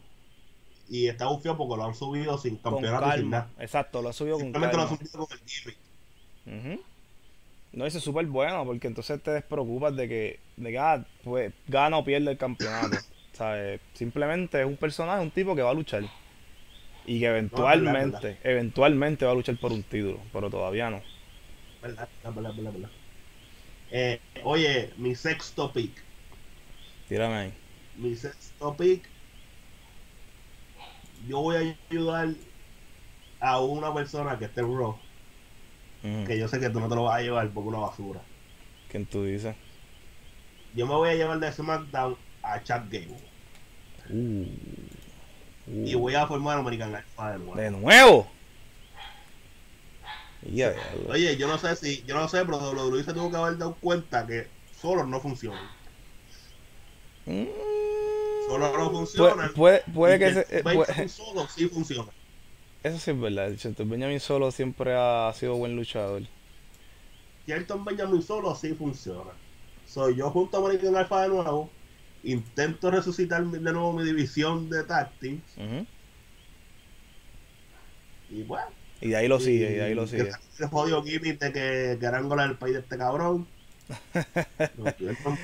y 0.89 1.07
está 1.07 1.27
bufiado 1.27 1.57
porque 1.57 1.77
lo 1.77 1.85
han 1.85 1.95
subido 1.95 2.37
sin 2.37 2.57
campeonato 2.57 3.11
sin 3.13 3.29
nada. 3.29 3.51
Exacto, 3.59 4.01
lo 4.01 4.09
ha 4.09 4.13
subido 4.13 4.39
con 4.39 4.51
lo 4.53 4.59
calma. 4.59 4.83
han 4.83 4.89
subido 4.89 5.27
con 5.27 5.37
el 5.37 5.45
gimmick. 5.45 5.77
Ujú. 6.45 6.81
No, 7.73 7.85
eso 7.85 7.99
es 7.99 8.03
súper 8.03 8.25
bueno 8.25 8.65
porque 8.65 8.87
entonces 8.87 9.21
te 9.23 9.31
despreocupas 9.31 9.95
de 9.95 10.07
que, 10.07 10.39
de 10.57 10.71
que 10.71 10.77
ah, 10.77 11.05
pues, 11.23 11.53
gana 11.67 11.97
o 11.97 12.03
pierde 12.03 12.31
el 12.31 12.37
campeonato. 12.37 12.97
¿sabes? 13.33 13.81
Simplemente 13.93 14.61
es 14.61 14.67
un 14.67 14.77
personaje, 14.77 15.21
un 15.21 15.31
tipo 15.31 15.55
que 15.55 15.61
va 15.61 15.71
a 15.71 15.73
luchar. 15.73 16.03
Y 17.05 17.19
que 17.19 17.25
eventualmente, 17.25 18.19
verdad. 18.21 18.37
eventualmente 18.43 19.25
va 19.25 19.31
a 19.31 19.35
luchar 19.35 19.57
por 19.57 19.71
un 19.71 19.83
título, 19.83 20.19
pero 20.31 20.49
todavía 20.49 20.89
no. 20.89 21.01
¿Verdad? 21.81 22.07
verdad, 22.23 22.35
verdad, 22.35 22.55
verdad, 22.55 22.71
verdad. 22.73 22.89
Eh, 23.89 24.19
oye, 24.43 24.93
mi 24.97 25.15
sexto 25.15 25.73
pick. 25.73 25.91
Tírame 27.09 27.35
ahí. 27.35 27.53
Mi 27.97 28.15
sexto 28.15 28.75
pick. 28.77 29.09
Yo 31.27 31.41
voy 31.41 31.55
a 31.55 31.77
ayudar 31.89 32.29
a 33.39 33.59
una 33.59 33.93
persona 33.93 34.37
que 34.37 34.45
esté 34.45 34.61
en. 34.61 34.99
Que 36.01 36.37
yo 36.39 36.47
sé 36.47 36.59
que 36.59 36.69
tú 36.69 36.79
no 36.79 36.89
te 36.89 36.95
lo 36.95 37.03
vas 37.03 37.19
a 37.19 37.21
llevar 37.21 37.49
porque 37.49 37.69
una 37.69 37.79
basura. 37.79 38.21
¿Quién 38.89 39.05
tú 39.05 39.23
dices? 39.23 39.55
Yo 40.73 40.87
me 40.87 40.93
voy 40.95 41.09
a 41.09 41.13
llevar 41.15 41.39
de 41.39 41.51
SmackDown 41.51 42.17
a 42.41 42.63
Chad 42.63 42.83
Gable. 42.89 43.17
Uh. 44.09 44.45
Uh. 45.67 45.85
Y 45.85 45.93
voy 45.95 46.15
a 46.15 46.25
formar 46.25 46.57
American 46.57 46.95
Alpha 46.95 47.31
de 47.33 47.37
nuevo. 47.39 47.55
¿De 47.55 47.71
nuevo? 47.71 48.27
Lo- 51.05 51.13
Oye, 51.13 51.37
yo 51.37 51.47
no 51.47 51.57
sé 51.59 51.75
si, 51.75 52.03
yo 52.03 52.15
no 52.15 52.27
sé, 52.27 52.43
pero 52.45 52.57
WWE 52.57 53.03
se 53.03 53.13
tuvo 53.13 53.29
que 53.29 53.37
haber 53.37 53.57
dado 53.57 53.75
cuenta 53.75 54.25
que 54.25 54.47
solo 54.79 55.05
no 55.05 55.19
funcionan. 55.21 55.63
Mm. 57.27 57.45
Solo 58.47 58.65
no 58.65 58.73
Puede, 58.73 58.89
funcionan. 58.89 59.53
puede, 59.93 60.19
que 60.19 60.33
se- 60.33 60.57
eh, 60.57 60.63
puede- 60.63 61.07
solo 61.09 61.47
sí 61.47 61.67
funciona. 61.67 62.11
Eso 62.83 62.97
sí 62.99 63.11
es 63.11 63.19
verdad. 63.19 63.51
Shelton 63.51 63.89
Benjamin 63.89 64.19
solo 64.19 64.51
siempre 64.51 64.93
ha 64.95 65.31
sido 65.33 65.55
buen 65.55 65.75
luchador. 65.75 66.23
Shelton 67.47 67.83
Benjamin 67.85 68.21
solo 68.21 68.55
sí 68.55 68.73
funciona. 68.73 69.31
Soy 69.87 70.15
yo 70.15 70.29
junto 70.29 70.57
a 70.57 70.59
American 70.65 70.95
Alpha 70.95 71.23
de 71.23 71.29
nuevo. 71.29 71.69
Intento 72.23 72.91
resucitar 72.91 73.43
de 73.43 73.59
nuevo 73.59 73.93
mi 73.93 74.03
división 74.03 74.69
de. 74.69 74.81
Ujú. 74.81 75.85
Y 78.29 78.43
bueno. 78.43 78.67
Y 79.01 79.09
de 79.09 79.15
ahí 79.15 79.27
lo 79.27 79.39
sigue, 79.39 79.71
y 79.71 79.73
de 79.75 79.83
ahí 79.83 79.93
lo 79.95 80.05
sigue. 80.05 80.29
ese 80.53 80.67
jodido 80.67 81.03
gimmick 81.03 81.39
de 81.39 81.97
que, 81.99 82.05
Arangola 82.07 82.45
es 82.45 82.51
el 82.51 82.57
país 82.57 82.75
de 82.75 82.79
este 82.81 82.97
cabrón. 82.97 83.47
Shelton- 84.99 85.37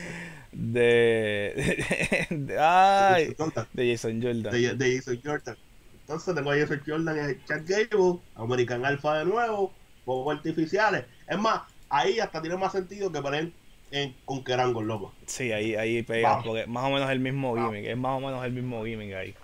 De, 0.52 2.28
de- 2.30 2.60
ay, 2.60 3.36
de 3.74 3.92
Jason 3.92 4.22
Jordan. 4.22 4.54
de, 4.54 4.76
de 4.76 4.96
Jason 4.98 5.20
Jordan. 5.24 5.58
Entonces 6.08 6.34
tengo 6.34 6.52
a 6.52 6.56
Jason 6.56 6.82
Jordan 6.88 7.20
a 7.20 7.46
Chad 7.46 7.64
Gable, 7.66 8.20
American 8.36 8.86
Alpha 8.86 9.20
de 9.20 9.26
nuevo, 9.26 9.74
fuegos 10.06 10.38
artificiales. 10.38 11.04
Es 11.28 11.38
más, 11.38 11.64
ahí 11.90 12.18
hasta 12.22 12.42
tiene 12.42 12.56
más 12.56 12.72
sentido 12.72 13.12
que 13.12 13.22
poner 13.22 13.52
en 13.92 14.16
con 14.26 14.88
loco. 14.88 15.14
Sí, 15.26 15.52
ahí, 15.52 15.76
ahí 15.76 16.04
pega, 16.04 16.30
Vamos. 16.30 16.46
porque 16.46 16.62
es 16.62 16.68
más 16.70 16.86
o 16.86 16.92
menos 16.92 17.10
el 17.10 17.20
mismo 17.20 17.54
Vamos. 17.54 17.74
gimmick, 17.74 17.90
es 17.90 17.98
más 17.98 18.18
o 18.18 18.26
menos 18.26 18.46
el 18.46 18.54
mismo 18.54 18.86
gimmick 18.86 19.16
ahí. 19.16 19.36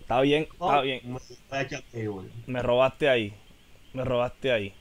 Está 0.00 0.20
bien, 0.22 0.48
está 0.52 0.80
bien. 0.80 1.20
Me 2.48 2.60
robaste 2.60 3.08
ahí. 3.08 3.32
Me 3.92 4.04
robaste 4.04 4.50
ahí. 4.50 4.74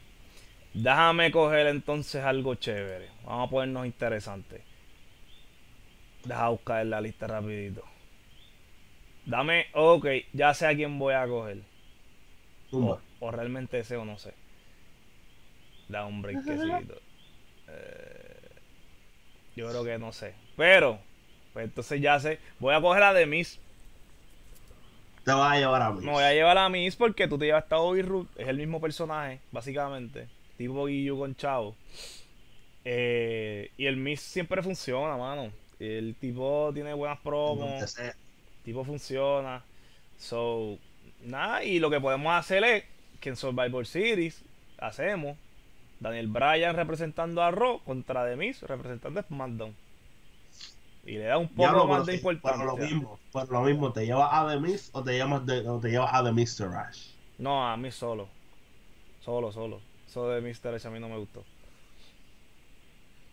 Déjame 0.74 1.30
coger 1.32 1.68
entonces 1.68 2.24
algo 2.24 2.56
chévere. 2.56 3.10
Vamos 3.24 3.48
a 3.48 3.52
ponernos 3.52 3.86
interesantes. 3.86 4.64
Deja 6.24 6.50
buscar 6.50 6.82
en 6.82 6.90
la 6.90 7.02
lista 7.02 7.28
rapidito. 7.28 7.84
Dame, 9.26 9.68
ok, 9.74 10.06
ya 10.34 10.54
sé 10.54 10.68
a 10.68 10.76
quién 10.76 11.00
voy 11.00 11.14
a 11.14 11.28
coger. 11.28 11.62
O, 12.72 13.00
o 13.20 13.32
realmente 13.32 13.80
ese 13.80 13.98
o 13.98 14.06
no 14.06 14.18
sé. 14.18 14.34
Da 15.88 16.06
un 16.06 16.22
breakcito. 16.22 17.00
Eh, 17.68 18.50
yo 19.56 19.70
creo 19.70 19.84
que 19.84 19.98
no 19.98 20.12
sé. 20.12 20.34
Pero, 20.58 21.00
pues 21.54 21.66
entonces 21.66 22.02
ya 22.02 22.20
sé. 22.20 22.40
Voy 22.60 22.76
a 22.76 22.82
coger 22.82 23.04
a 23.04 23.14
The 23.14 23.26
Miz. 23.26 23.60
Te 25.24 25.32
vas 25.32 25.54
a 25.54 25.58
llevar 25.58 25.82
a 25.82 25.92
mí. 25.92 26.06
Me 26.06 26.12
voy 26.12 26.24
a 26.24 26.34
llevar 26.34 26.58
a 26.58 26.70
Miz 26.70 26.96
porque 26.96 27.28
tú 27.28 27.38
te 27.38 27.46
llevas 27.46 27.66
a 27.72 27.78
Bobby 27.78 28.02
Roode. 28.02 28.30
Es 28.36 28.48
el 28.48 28.58
mismo 28.58 28.80
personaje, 28.80 29.40
básicamente. 29.52 30.28
Tipo 30.58 30.86
Guillu 30.86 31.18
con 31.18 31.36
Chavo. 31.36 31.76
Eh, 32.84 33.72
y 33.78 33.88
el 33.88 33.98
Miz 33.98 34.22
siempre 34.22 34.62
funciona, 34.62 35.18
mano. 35.18 35.52
El 35.80 36.16
tipo 36.16 36.72
tiene 36.74 36.94
buenas 36.94 37.20
promos. 37.20 37.98
Tipo 38.66 38.84
funciona. 38.84 39.64
So, 40.18 40.78
nada, 41.24 41.64
y 41.64 41.80
lo 41.80 41.90
que 41.90 42.02
podemos 42.02 42.34
hacer 42.34 42.64
es 42.64 42.84
que 43.22 43.30
en 43.30 43.36
Survivor 43.36 43.86
Series 43.86 44.44
hacemos 44.80 45.38
Daniel 46.00 46.28
Bryan 46.28 46.76
representando 46.76 47.42
a 47.42 47.52
Raw 47.52 47.80
contra 47.84 48.26
The 48.28 48.36
Miz 48.36 48.62
representando 48.64 49.20
a 49.20 49.24
SmackDown. 49.24 49.76
Y 51.06 51.14
le 51.14 51.26
da 51.26 51.38
un 51.38 51.48
poco 51.48 51.88
más 51.88 52.06
de 52.08 52.16
importancia. 52.16 52.58
Pero 52.58 52.76
lo 52.76 52.78
mismo, 52.78 53.20
pero 53.32 53.46
lo 53.52 53.62
mismo, 53.62 53.94
¿te 53.94 54.06
llevas 54.08 54.30
a 54.32 54.50
The 54.50 54.60
Miz 54.60 54.90
o 54.92 55.04
te 55.04 55.14
llevas, 55.14 55.46
de, 55.46 55.70
o 55.70 55.80
te 55.80 55.90
llevas 55.92 56.12
a 56.12 56.24
The 56.24 56.32
Mr. 56.32 56.68
Rush? 56.68 57.10
No, 57.38 57.68
a 57.68 57.78
mí 57.78 57.92
solo. 57.92 58.28
Solo, 59.22 59.52
solo. 59.52 59.82
Eso 60.08 60.28
de 60.30 60.42
Mr. 60.42 60.74
H 60.74 60.88
a 60.88 60.92
mí 60.92 61.00
no 61.00 61.08
me 61.08 61.18
gustó. 61.18 61.44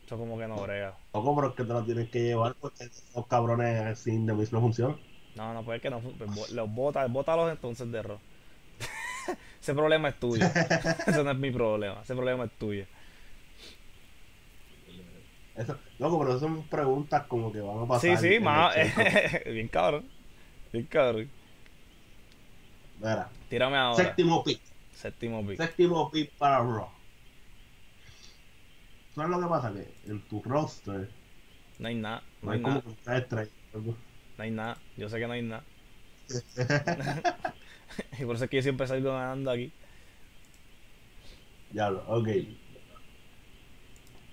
Eso 0.05 0.19
como 0.19 0.37
que 0.37 0.47
no 0.47 0.57
brega. 0.57 0.99
Loco, 1.15 1.35
pero 1.35 1.49
es 1.49 1.55
que 1.55 1.65
te 1.65 1.73
lo 1.73 1.83
tienes 1.83 2.11
que 2.11 2.23
llevar 2.23 2.55
porque 2.61 2.85
esos 2.85 3.27
cabrones 3.27 3.99
sin 3.99 4.27
The 4.27 4.35
Miz 4.35 4.53
no 4.53 4.61
funcionan. 4.61 4.99
No, 5.37 5.55
no, 5.55 5.65
pues 5.65 5.77
es 5.77 5.83
que 5.83 5.91
no. 5.91 6.01
pues, 6.01 6.51
Los 6.51 6.71
bota, 6.71 7.07
bótalos 7.07 7.51
entonces 7.51 7.91
de 7.91 8.03
Raw. 8.03 8.19
Ese 9.61 9.75
problema 9.75 10.09
es 10.09 10.19
tuyo. 10.21 10.45
Ese 11.07 11.25
no 11.25 11.31
es 11.31 11.39
mi 11.39 11.51
problema. 11.51 12.01
Ese 12.03 12.15
problema 12.15 12.45
es 12.45 12.51
tuyo. 12.53 12.85
Eso, 15.55 15.79
loco, 15.99 16.19
pero 16.19 16.31
eso 16.31 16.41
son 16.41 16.63
preguntas 16.65 17.27
como 17.27 17.53
que 17.53 17.61
van 17.61 17.79
a 17.85 17.87
pasar. 17.87 18.17
Sí, 18.19 18.29
sí, 18.29 18.41
más. 18.41 18.75
bien 19.47 19.69
cabrón. 19.69 20.05
Bien 20.73 20.87
cabrón. 20.87 21.31
Mira, 22.99 23.29
Tírame 23.49 23.77
ahora. 23.77 24.03
séptimo 24.03 24.43
pick. 24.45 24.61
Séptimo 24.95 25.47
pick. 25.47 25.57
Séptimo 25.59 26.11
pick 26.11 26.31
para 26.33 26.59
Raw. 26.59 26.89
¿Sabes 29.15 29.31
lo 29.31 29.41
que 29.41 29.47
pasa? 29.47 29.73
Que 29.75 30.11
en 30.11 30.23
tu 30.23 30.43
roster 30.43 31.11
No 31.79 31.89
hay 31.89 31.95
nada. 31.97 32.23
no 32.41 32.47
No 32.47 32.51
hay 32.53 32.57
hay 32.59 32.63
como 32.63 32.75
nada. 32.77 32.95
que 33.05 33.17
estrellas. 33.19 33.53
loco. 33.75 33.97
No 34.39 34.45
hay 34.45 34.51
nada. 34.51 34.79
Yo 34.97 35.09
sé 35.09 35.19
que 35.19 35.27
no 35.27 35.33
hay 35.33 35.43
nada. 35.43 35.65
Y 38.19 38.25
por 38.25 38.37
eso 38.37 38.45
es 38.45 38.51
que 38.51 38.57
yo 38.57 38.63
siempre 38.63 38.87
salgo 38.87 39.13
ganando 39.13 39.51
aquí. 39.51 39.73
Diablo, 41.71 42.05
ok. 42.09 42.29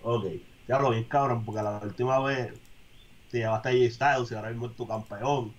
Ok. 0.04 0.26
Diablo, 0.68 0.92
bien 0.92 1.04
cabrón, 1.06 1.44
porque 1.46 1.62
la 1.62 1.80
última 1.80 2.20
vez 2.20 2.54
te 3.30 3.40
llevaste 3.40 3.70
a 3.70 3.72
J 3.72 3.92
Styles 3.92 4.32
y 4.32 4.36
ahora 4.36 4.50
mismo 4.50 4.68
es 4.68 4.76
tu 4.76 4.88
campeón. 4.88 5.54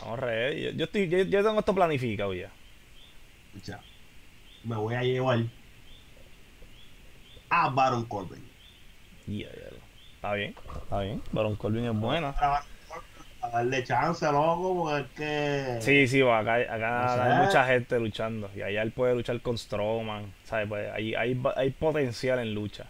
Vamos 0.00 0.18
a 0.18 0.20
reír. 0.20 0.72
Yo, 0.72 0.78
yo, 0.78 0.84
estoy, 0.84 1.08
yo, 1.08 1.18
yo 1.18 1.44
tengo 1.44 1.58
esto 1.58 1.74
planificado 1.74 2.34
ya. 2.34 2.50
Escucha, 3.46 3.80
me 4.64 4.76
voy 4.76 4.94
a 4.94 5.02
llevar 5.02 5.44
a 7.48 7.70
Baron 7.70 8.04
Corbin. 8.06 8.42
Ya, 9.26 9.48
ya, 9.48 9.70
ya. 9.70 9.73
Está 10.24 10.36
bien. 10.36 10.54
Está 10.82 11.00
bien. 11.00 11.22
Baron 11.32 11.54
Corbin 11.54 11.84
es 11.84 11.94
buena. 11.94 12.32
Para 12.32 12.64
a 13.42 13.50
darle 13.50 13.84
chance, 13.84 14.24
loco, 14.32 14.74
porque 14.74 15.02
es 15.02 15.10
que. 15.12 15.82
Sí, 15.82 16.08
sí, 16.08 16.22
acá, 16.22 16.54
acá 16.54 17.16
No 17.18 17.22
hay 17.24 17.44
mucha 17.44 17.66
gente 17.66 18.00
luchando. 18.00 18.48
Y 18.56 18.62
allá 18.62 18.80
él 18.80 18.92
puede 18.92 19.14
luchar 19.14 19.38
con 19.42 19.58
Strowman. 19.58 20.32
¿sabes? 20.44 20.66
Pues 20.66 20.90
hay, 20.94 21.14
hay, 21.14 21.38
hay 21.56 21.70
potencial 21.72 22.38
en 22.38 22.54
lucha. 22.54 22.86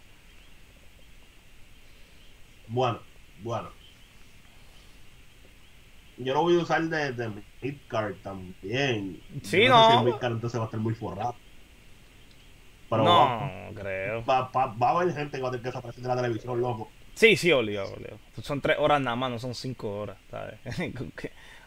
Bueno, 2.68 3.00
bueno. 3.42 3.68
yo 6.18 6.34
lo 6.34 6.42
voy 6.42 6.56
a 6.56 6.62
usar 6.62 6.82
de, 6.82 7.12
de 7.14 7.32
midcard 7.60 8.14
también. 8.22 9.20
Sí, 9.42 9.64
Yo 9.64 9.70
no. 9.70 9.86
sé 9.86 9.90
si 9.90 9.98
el 9.98 10.04
midcard 10.04 10.32
entonces 10.34 10.60
va 10.60 10.64
a 10.64 10.66
estar 10.66 10.78
muy 10.78 10.94
forrado. 10.94 11.34
Pero 12.88 13.02
no, 13.02 13.10
va, 13.10 13.70
creo. 13.74 14.24
va, 14.24 14.42
va, 14.54 14.66
va 14.66 14.88
a 14.88 14.90
haber 14.92 15.12
gente 15.12 15.36
que 15.36 15.42
va 15.42 15.48
a 15.48 15.50
tener 15.50 15.62
que 15.62 15.70
desaparecer 15.70 16.00
de 16.00 16.08
la 16.08 16.16
televisión, 16.16 16.60
loco. 16.60 16.88
Sí, 17.14 17.36
sí, 17.36 17.52
obligado, 17.52 17.92
obligado. 17.94 18.18
Son 18.42 18.60
tres 18.60 18.76
horas 18.78 19.00
nada 19.00 19.16
más, 19.16 19.30
no 19.30 19.38
son 19.38 19.54
cinco 19.54 19.90
horas, 20.00 20.18
¿sabes? 20.30 20.58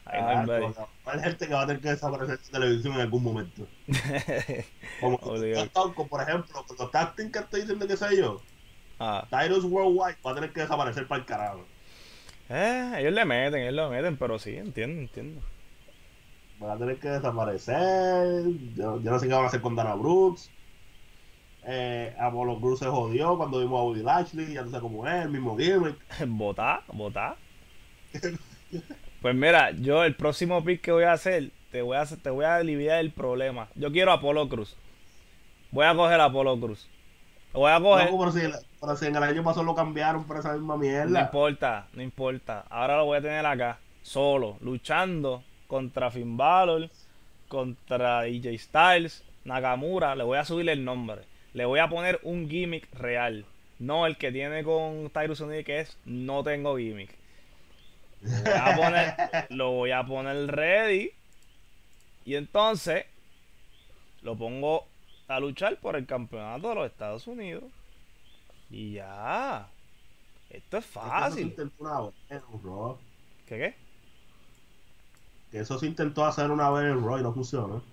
Hay 0.10 0.22
Ah, 0.22 0.42
haber 0.42 1.22
gente 1.22 1.48
que 1.48 1.54
va 1.54 1.64
a 1.64 1.68
tener 1.68 1.82
que 1.82 1.90
desaparecer 1.90 2.40
de 2.40 2.50
televisión 2.50 2.94
en 2.94 3.02
algún 3.02 3.24
momento. 3.24 3.68
Como 5.00 5.18
por 6.08 6.22
ejemplo, 6.22 6.66
los 6.78 6.92
tacting 6.92 7.32
que 7.32 7.40
estoy 7.40 7.62
diciendo 7.62 7.88
que 7.88 7.98
sé 7.98 8.18
yo, 8.18 8.42
Ah. 9.00 9.28
Tyrus 9.30 9.64
Worldwide 9.66 10.18
va 10.26 10.32
a 10.32 10.36
tener 10.36 10.54
que 10.54 10.62
desaparecer 10.62 11.08
para 11.08 11.20
el 11.22 11.26
carajo. 11.26 11.66
Eh, 12.50 12.94
ellos 13.00 13.14
le 13.14 13.26
meten, 13.26 13.62
ellos 13.62 13.74
le 13.74 13.90
meten, 13.90 14.18
pero 14.18 14.40
sí, 14.40 14.56
entiendo, 14.56 15.02
entiendo. 15.02 15.42
Va 16.62 16.74
a 16.74 16.78
tener 16.78 17.00
que 17.00 17.10
desaparecer. 17.10 18.44
Yo, 18.76 19.00
yo 19.02 19.12
no 19.12 19.20
sé 19.20 19.28
qué 19.28 19.34
van 19.34 19.44
a 19.46 19.48
hacer 19.48 19.62
con 19.62 19.76
Dana 19.76 19.96
Brooks. 19.96 20.50
Eh, 21.70 22.16
Apollo 22.20 22.60
Cruz 22.62 22.80
se 22.80 22.86
jodió 22.86 23.38
cuando 23.38 23.60
vimos 23.60 23.80
a 23.80 23.84
Woody 23.84 24.02
Lashley. 24.04 24.54
Ya 24.54 24.62
no 24.64 24.72
sé 24.72 24.80
cómo 24.80 25.06
es, 25.08 25.24
el 25.24 25.30
mismo 25.30 25.58
gimmick. 25.58 25.96
Votá, 26.28 26.82
votá. 26.94 27.36
Pues 29.22 29.36
mira, 29.36 29.72
yo 29.72 30.04
el 30.04 30.16
próximo 30.16 30.64
pick 30.64 30.82
que 30.82 30.92
voy 30.92 31.04
a 31.04 31.14
hacer, 31.14 31.52
te 31.72 31.82
voy 31.82 31.98
a 31.98 32.02
hacer- 32.02 32.20
te 32.20 32.30
voy 32.30 32.46
a 32.46 32.56
aliviar 32.56 33.00
el 33.00 33.12
problema. 33.12 33.68
Yo 33.76 33.92
quiero 33.92 34.12
a 34.12 34.16
Apolo 34.16 34.48
Cruz. 34.48 34.76
Voy 35.72 35.86
a 35.86 35.96
coger 35.96 36.20
a 36.22 36.26
Apolo 36.26 36.58
Cruz. 36.60 36.88
Lo 37.54 37.62
voy 37.62 37.72
a 37.72 37.80
coger. 37.82 38.06
Loco, 38.12 38.20
pero, 38.20 38.32
si, 38.32 38.42
pero 38.80 38.96
si 38.96 39.06
en 39.08 39.16
el 39.16 39.24
año 39.24 39.44
pasado 39.44 39.66
lo 39.66 39.76
cambiaron 39.76 40.24
por 40.26 40.38
esa 40.38 40.54
misma 40.54 40.76
No 40.76 40.80
mierda. 40.80 41.22
importa, 41.22 41.88
no 41.94 42.02
importa. 42.02 42.64
Ahora 42.70 42.98
lo 42.98 43.06
voy 43.06 43.18
a 43.18 43.22
tener 43.22 43.46
acá, 43.46 43.80
solo, 44.04 44.58
luchando 44.62 45.44
contra 45.68 46.12
Finn 46.12 46.38
Balor, 46.38 46.90
contra 47.48 48.20
AJ 48.20 48.58
Styles, 48.60 49.24
Nakamura. 49.44 50.16
Le 50.16 50.24
voy 50.24 50.38
a 50.38 50.46
subir 50.46 50.70
el 50.70 50.86
nombre. 50.86 51.24
Le 51.58 51.66
voy 51.66 51.80
a 51.80 51.90
poner 51.90 52.20
un 52.22 52.48
gimmick 52.48 52.88
real. 52.94 53.44
No 53.80 54.06
el 54.06 54.18
que 54.18 54.32
tiene 54.32 54.64
con 54.64 55.10
Tyrus 55.10 55.42
O'Neill, 55.42 55.66
que 55.66 55.80
es 55.80 55.98
no 56.06 56.44
tengo 56.44 56.78
gimmick. 56.78 57.18
Lo 58.22 58.44
voy 58.44 58.54
a 58.60 58.76
poner, 58.76 59.16
lo 59.50 59.72
voy 59.72 59.92
a 59.92 60.06
poner 60.06 60.48
ready. 60.56 61.12
Y 62.26 62.36
entonces 62.36 63.06
lo 64.22 64.38
pongo 64.38 64.86
a 65.28 65.40
luchar 65.40 65.80
por 65.80 65.96
el 65.96 66.06
campeonato 66.06 66.70
de 66.70 66.76
los 66.76 66.86
Estados 66.92 67.26
Unidos. 67.28 67.74
Y 68.70 68.94
ya. 68.94 69.74
Esto 70.50 70.78
es 70.78 70.86
Es 70.86 71.00
que 71.02 71.10
Eso 71.12 71.34
se 71.34 71.42
fácil. 71.42 71.42
intentó 71.42 71.84
una 71.84 72.02
vez. 72.02 72.14
¿Qué 73.46 73.58
qué? 73.58 73.76
Que 75.52 75.60
eso 75.60 75.78
se 75.78 75.88
intentó 75.88 76.26
hacer 76.26 76.52
una 76.52 76.70
vez 76.72 76.86
en 76.86 77.04
Raw 77.04 77.20
y 77.20 77.24
no 77.24 77.34
funcionó. 77.34 77.84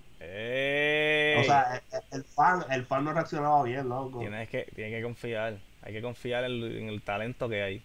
O 1.40 1.44
sea, 1.44 1.82
el, 1.92 2.00
el 2.18 2.24
fan, 2.24 2.64
el 2.70 2.84
fan 2.86 3.04
no 3.04 3.12
reaccionaba 3.12 3.62
bien, 3.62 3.88
loco. 3.88 4.18
tienes 4.20 4.48
que, 4.48 4.66
tienes 4.74 4.94
que 4.94 5.02
confiar. 5.02 5.58
Hay 5.82 5.92
que 5.92 6.02
confiar 6.02 6.44
en, 6.44 6.62
en 6.62 6.88
el 6.88 7.02
talento 7.02 7.48
que 7.48 7.62
hay. 7.62 7.82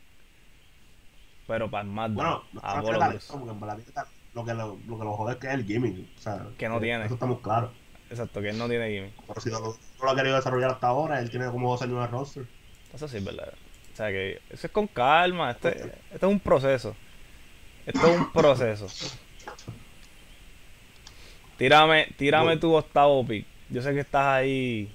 Pero 1.47 1.69
para 1.69 1.83
más 1.83 2.13
Bueno, 2.13 2.43
no 2.53 2.61
a 2.63 2.81
talento, 2.81 3.19
porque 3.31 3.51
en 3.51 3.59
verdad 3.59 3.79
lo 4.35 4.45
que 4.45 4.53
lo, 4.53 4.77
lo 4.87 4.99
que 4.99 5.03
lo 5.03 5.13
jode 5.13 5.33
es 5.33 5.37
que 5.39 5.47
es 5.47 5.53
el 5.53 5.65
gimmick. 5.65 6.05
O 6.17 6.21
sea, 6.21 6.45
Que 6.57 6.69
no 6.69 6.79
tiene. 6.79 7.05
Eso 7.05 7.15
estamos 7.15 7.39
claros. 7.39 7.71
Exacto, 8.09 8.41
que 8.41 8.49
él 8.49 8.57
no 8.57 8.67
tiene 8.69 8.89
gimmick. 8.89 9.13
Pero 9.27 9.41
si 9.41 9.49
no, 9.49 9.59
lo- 9.59 9.67
no 9.99 10.05
lo 10.05 10.11
ha 10.11 10.15
querido 10.15 10.35
desarrollar 10.35 10.71
hasta 10.71 10.87
ahora, 10.87 11.19
él 11.19 11.29
tiene 11.29 11.47
como 11.47 11.71
dos 11.71 11.81
años 11.81 11.99
de 12.01 12.07
roster. 12.07 12.45
Eso 12.93 13.07
sí 13.07 13.17
es 13.17 13.23
verdad. 13.23 13.53
O 13.93 13.95
sea 13.95 14.09
que 14.09 14.39
eso 14.49 14.67
es 14.67 14.71
con 14.71 14.87
calma. 14.87 15.51
Este, 15.51 15.69
este 16.11 16.15
es 16.15 16.23
un 16.23 16.39
proceso. 16.39 16.95
Esto 17.85 18.07
es 18.07 18.17
un 18.17 18.31
proceso. 18.31 18.87
Tírame, 21.59 22.07
tírame 22.17 22.55
tu 22.57 22.73
octavo 22.73 23.25
pick. 23.27 23.45
Yo 23.69 23.81
sé 23.81 23.93
que 23.93 23.99
estás 23.99 24.25
ahí 24.25 24.89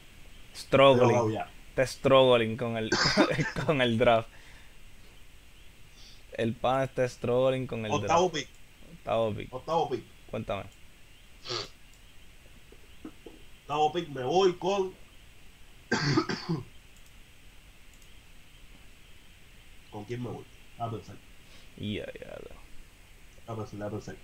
struggling. 0.56 1.38
Estás 1.68 1.90
struggling 1.90 2.56
con 2.56 2.78
el, 2.78 2.88
con 3.66 3.82
el 3.82 3.98
draft. 3.98 4.30
El 6.32 6.54
pan 6.54 6.84
está 6.84 7.06
struggling 7.06 7.66
con 7.66 7.84
el 7.84 7.92
Octavo 7.92 8.30
draft. 8.30 8.34
pick. 8.34 8.48
Octavo 8.98 9.34
pick. 9.34 9.52
Octavo 9.52 9.90
pick. 9.90 10.04
Cuéntame. 10.30 10.64
Octavo 13.60 13.92
pick, 13.92 14.08
me 14.08 14.22
voy 14.24 14.54
con. 14.54 14.94
¿Con 19.90 20.04
quién 20.06 20.22
me 20.22 20.30
voy? 20.30 20.44
A 20.78 20.90
pensar, 20.90 21.16
Ya, 21.76 22.06
ya, 22.20 22.38
a 23.46 23.54
pensar, 23.54 23.82
a 23.82 23.90
pensar. 23.90 24.16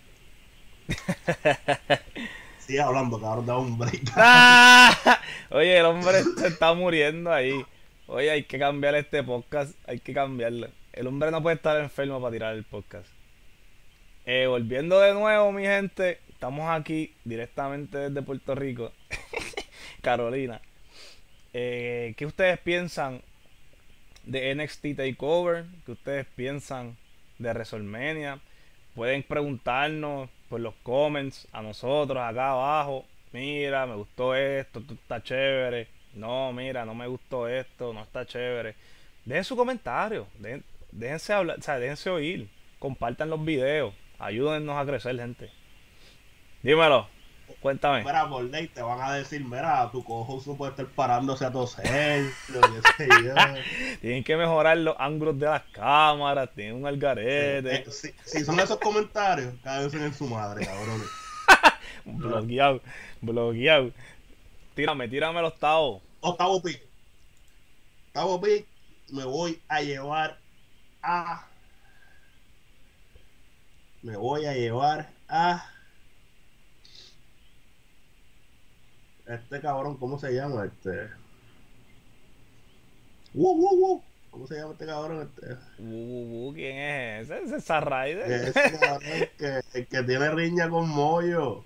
Sigue 2.58 2.80
hablando, 2.80 3.20
cabrón, 3.20 3.46
da 3.46 3.58
un 3.58 3.78
break. 3.78 4.12
Oye, 5.50 5.78
el 5.78 5.86
hombre 5.86 6.22
se 6.36 6.48
está 6.48 6.72
muriendo 6.74 7.32
ahí. 7.32 7.64
Oye, 8.06 8.30
hay 8.30 8.44
que 8.44 8.58
cambiar 8.58 8.94
este 8.94 9.22
podcast. 9.22 9.74
Hay 9.86 10.00
que 10.00 10.14
cambiarlo. 10.14 10.68
El 10.92 11.06
hombre 11.06 11.30
no 11.30 11.42
puede 11.42 11.56
estar 11.56 11.80
enfermo 11.80 12.20
para 12.20 12.32
tirar 12.32 12.54
el 12.54 12.64
podcast. 12.64 13.08
Eh, 14.26 14.46
volviendo 14.46 15.00
de 15.00 15.14
nuevo, 15.14 15.50
mi 15.52 15.62
gente. 15.62 16.20
Estamos 16.28 16.70
aquí 16.70 17.14
directamente 17.24 17.98
desde 17.98 18.22
Puerto 18.22 18.54
Rico. 18.54 18.92
Carolina. 20.00 20.60
Eh, 21.52 22.14
¿Qué 22.16 22.26
ustedes 22.26 22.58
piensan 22.58 23.22
de 24.24 24.54
NXT 24.54 24.96
Takeover? 24.96 25.66
¿Qué 25.84 25.92
ustedes 25.92 26.26
piensan 26.36 26.96
de 27.38 27.52
WrestleMania? 27.52 28.40
Pueden 28.94 29.22
preguntarnos 29.22 30.28
por 30.50 30.60
los 30.60 30.74
comments 30.82 31.48
a 31.52 31.62
nosotros 31.62 32.18
acá 32.18 32.50
abajo. 32.50 33.06
Mira, 33.32 33.86
me 33.86 33.94
gustó 33.94 34.34
esto, 34.34 34.82
está 34.90 35.22
chévere. 35.22 35.86
No, 36.14 36.52
mira, 36.52 36.84
no 36.84 36.94
me 36.94 37.06
gustó 37.06 37.48
esto, 37.48 37.92
no 37.94 38.02
está 38.02 38.26
chévere. 38.26 38.74
Dejen 39.24 39.44
su 39.44 39.56
comentario, 39.56 40.26
dejen- 40.40 40.64
déjense 40.90 41.32
hablar, 41.32 41.58
o 41.58 41.62
sea, 41.62 41.78
déjense 41.78 42.10
oír. 42.10 42.48
Compartan 42.80 43.30
los 43.30 43.44
videos, 43.44 43.94
ayúdennos 44.18 44.76
a 44.76 44.84
crecer, 44.84 45.16
gente. 45.16 45.50
Dímelo, 46.62 47.08
cuéntame. 47.60 48.04
Mira, 48.04 48.28
por 48.28 48.44
ley 48.44 48.68
te 48.68 48.82
van 48.82 49.00
a 49.00 49.14
decir, 49.14 49.44
mira, 49.44 49.88
tu 49.90 50.04
cojo 50.04 50.40
puede 50.56 50.70
estar 50.70 50.86
parándose 50.86 51.44
a 51.44 51.52
toser. 51.52 52.30
Tienen 54.00 54.24
que 54.24 54.36
mejorar 54.36 54.76
los 54.78 54.96
ángulos 54.98 55.38
de 55.38 55.46
las 55.46 55.62
cámaras, 55.72 56.50
tienen 56.54 56.76
un 56.76 56.86
algarete, 56.86 57.76
Eh, 57.76 57.90
si, 57.90 58.12
si 58.24 58.44
son 58.44 58.58
esos 58.60 58.78
comentarios, 58.78 59.54
cádense 59.62 59.96
en 60.04 60.14
su 60.14 60.26
madre, 60.26 60.66
cabrones. 60.66 61.08
bloqueado, 62.04 62.80
bloqueado. 63.20 63.90
Tírame, 64.74 65.08
tírame 65.08 65.40
el 65.40 65.46
octavo. 65.46 66.00
Octavo 66.20 66.62
pick. 66.62 66.80
Octavo 68.08 68.40
pick, 68.40 68.66
me 69.10 69.24
voy 69.24 69.60
a 69.68 69.82
llevar 69.82 70.38
a. 71.02 71.46
Me 74.02 74.16
voy 74.16 74.46
a 74.46 74.54
llevar 74.54 75.10
a. 75.28 75.66
Este 79.30 79.60
cabrón, 79.60 79.96
¿cómo 79.96 80.18
se 80.18 80.32
llama? 80.32 80.64
Este. 80.66 81.08
¡Wow, 83.32 83.56
wow, 83.56 83.76
wow! 83.80 84.04
¿Cómo 84.30 84.46
se 84.46 84.56
llama 84.56 84.72
este 84.72 84.86
cabrón? 84.86 85.22
Este, 85.22 85.56
Uh, 85.78 86.52
¿Quién 86.54 86.76
es 86.76 87.30
ese? 87.30 87.44
Ese 87.44 87.56
es 87.56 87.68
Ryder. 87.84 88.30
ese 88.32 88.52
cabrón 88.78 89.00
que, 89.38 89.60
el 89.74 89.86
que 89.88 90.02
tiene 90.02 90.30
riña 90.30 90.68
con 90.68 90.88
Moyo. 90.88 91.64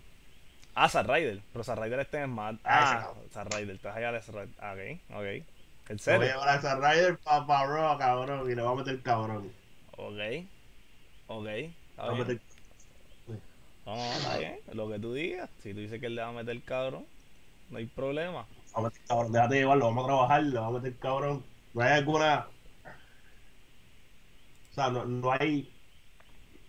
Ah, 0.75 0.89
Ryder. 0.89 1.43
Pero 1.53 1.65
Zack 1.65 1.79
Ryder 1.79 2.01
este 2.01 2.23
es 2.23 2.29
más. 2.29 2.57
Ah, 2.65 3.13
Ah, 3.35 3.45
Ryder. 3.45 3.79
Te 3.79 3.89
vas 3.89 3.97
allá 3.97 4.13
de 4.13 4.23
Zack 4.23 4.35
Ryder. 4.35 4.49
Ah, 4.59 4.73
Ok, 4.75 5.01
ok. 5.11 5.47
¿En 5.87 5.99
Me 6.07 6.17
voy 6.17 6.27
a 6.27 6.27
serio? 6.27 6.27
llevar 6.27 6.49
a 6.49 6.55
ese 6.57 6.75
Rider 6.75 7.19
para 7.19 7.47
pa 7.47 7.67
Raw, 7.67 7.99
cabrón, 7.99 8.51
y 8.51 8.55
le 8.55 8.63
voy 8.63 8.73
a 8.73 8.77
meter 8.77 9.03
cabrón. 9.03 9.53
Ok. 9.97 10.19
Ok. 11.29 11.47
Está 11.47 12.11
voy 12.11 12.15
a 12.15 12.19
meter 12.25 12.41
No, 13.87 13.97
no, 13.97 14.13
está 14.13 14.39
bien. 14.39 14.59
Lo 14.73 14.89
que 14.89 14.99
tú 14.99 15.13
digas. 15.15 15.51
Si 15.63 15.75
tú 15.75 15.81
dices 15.81 16.01
que 16.01 16.07
él 16.07 16.15
le 16.15 16.23
va 16.23 16.29
a 16.29 16.33
meter 16.33 16.63
cabrón, 16.63 17.07
no 17.71 17.79
hay 17.79 17.87
problema. 17.87 18.47
Vamos 18.73 18.75
a 18.75 18.81
meter 18.83 19.03
cabrón, 19.07 19.33
déjate 19.33 19.55
llevarlo, 19.57 19.87
vamos 19.87 20.05
a 20.05 20.07
trabajar, 20.09 20.43
le 20.45 20.59
vamos 20.59 20.81
a 20.81 20.83
meter 20.83 20.99
cabrón. 20.99 21.47
No 21.73 21.83
hay 21.83 21.93
alguna. 21.93 22.47
O 24.71 24.75
sea, 24.75 24.91
no, 24.91 25.05
no 25.05 25.33
hay 25.33 25.73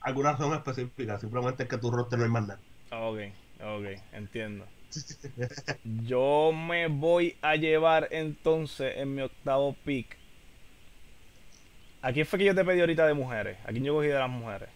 alguna 0.01 0.33
razón 0.33 0.53
específica, 0.53 1.19
simplemente 1.19 1.63
es 1.63 1.69
que 1.69 1.77
tu 1.77 1.91
roster 1.91 2.19
no 2.19 2.25
hay 2.25 2.31
más 2.31 2.47
nada. 2.47 2.63
Ok, 2.91 3.19
ok. 3.59 3.85
Entiendo. 4.11 4.71
Yo 5.83 6.51
me 6.53 6.87
voy 6.87 7.37
a 7.41 7.55
llevar 7.55 8.07
entonces 8.11 8.93
en 8.97 9.15
mi 9.15 9.21
octavo 9.21 9.73
pick. 9.83 10.17
¿A 12.01 12.13
quién 12.13 12.25
fue 12.25 12.39
que 12.39 12.45
yo 12.45 12.55
te 12.55 12.63
pedí 12.63 12.79
ahorita 12.81 13.07
de 13.07 13.13
mujeres? 13.15 13.57
¿A 13.65 13.71
quién 13.71 13.83
yo 13.83 13.95
cogí 13.95 14.07
de 14.07 14.13
las 14.19 14.29
mujeres? 14.29 14.69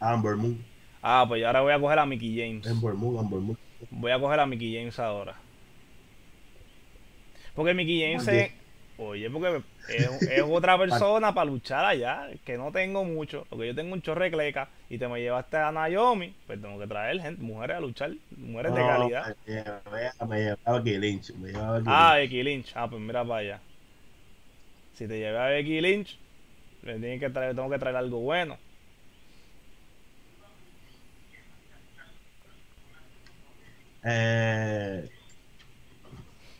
Amber 0.00 0.36
Moon, 0.36 0.69
Ah, 1.02 1.24
pues 1.26 1.44
ahora 1.44 1.60
voy 1.62 1.72
a 1.72 1.80
coger 1.80 1.98
a 1.98 2.06
Mickey 2.06 2.36
James. 2.38 2.66
Amber 2.66 2.94
Moon, 2.94 3.18
Amber 3.18 3.40
Moon. 3.40 3.58
Voy 3.90 4.12
a 4.12 4.18
coger 4.18 4.40
a 4.40 4.46
Mickey 4.46 4.74
James 4.74 4.98
ahora. 4.98 5.34
Porque 7.54 7.74
Mickey 7.74 8.00
James 8.00 8.26
es 8.28 8.52
Oye, 9.02 9.30
porque 9.30 9.62
es, 9.88 10.22
es 10.22 10.42
otra 10.42 10.76
persona 10.76 11.32
para 11.32 11.46
luchar 11.50 11.86
allá, 11.86 12.28
que 12.44 12.58
no 12.58 12.70
tengo 12.70 13.02
mucho, 13.02 13.46
porque 13.48 13.68
yo 13.68 13.74
tengo 13.74 13.94
un 13.94 14.02
chorre 14.02 14.30
cleca 14.30 14.68
y 14.90 14.98
te 14.98 15.08
me 15.08 15.22
llevaste 15.22 15.56
a 15.56 15.72
Naomi, 15.72 16.34
pues 16.46 16.60
tengo 16.60 16.78
que 16.78 16.86
traer 16.86 17.18
gente, 17.18 17.40
mujeres 17.42 17.78
a 17.78 17.80
luchar, 17.80 18.10
mujeres 18.36 18.74
de 18.74 18.80
calidad. 18.82 19.36
Me 19.46 19.54
llevé, 19.54 20.10
me 20.28 20.38
llevé 20.38 20.56
a 20.66 20.72
Becky 20.72 20.98
Lynch. 20.98 21.30
Me 21.32 21.48
llevé 21.48 21.60
a 21.64 21.82
Ah. 21.86 22.14
Becky 22.16 22.42
Lynch, 22.42 22.72
ah, 22.76 22.90
pues 22.90 23.00
mira 23.00 23.24
para 23.24 23.36
allá. 23.36 23.60
Si 24.92 25.08
te 25.08 25.18
llevé 25.18 25.38
a 25.38 25.46
Becky 25.46 25.80
Lynch, 25.80 26.18
que 26.84 27.30
traer, 27.32 27.56
tengo 27.56 27.70
que 27.70 27.78
traer 27.78 27.96
algo 27.96 28.20
bueno. 28.20 28.58
Eh, 34.04 35.08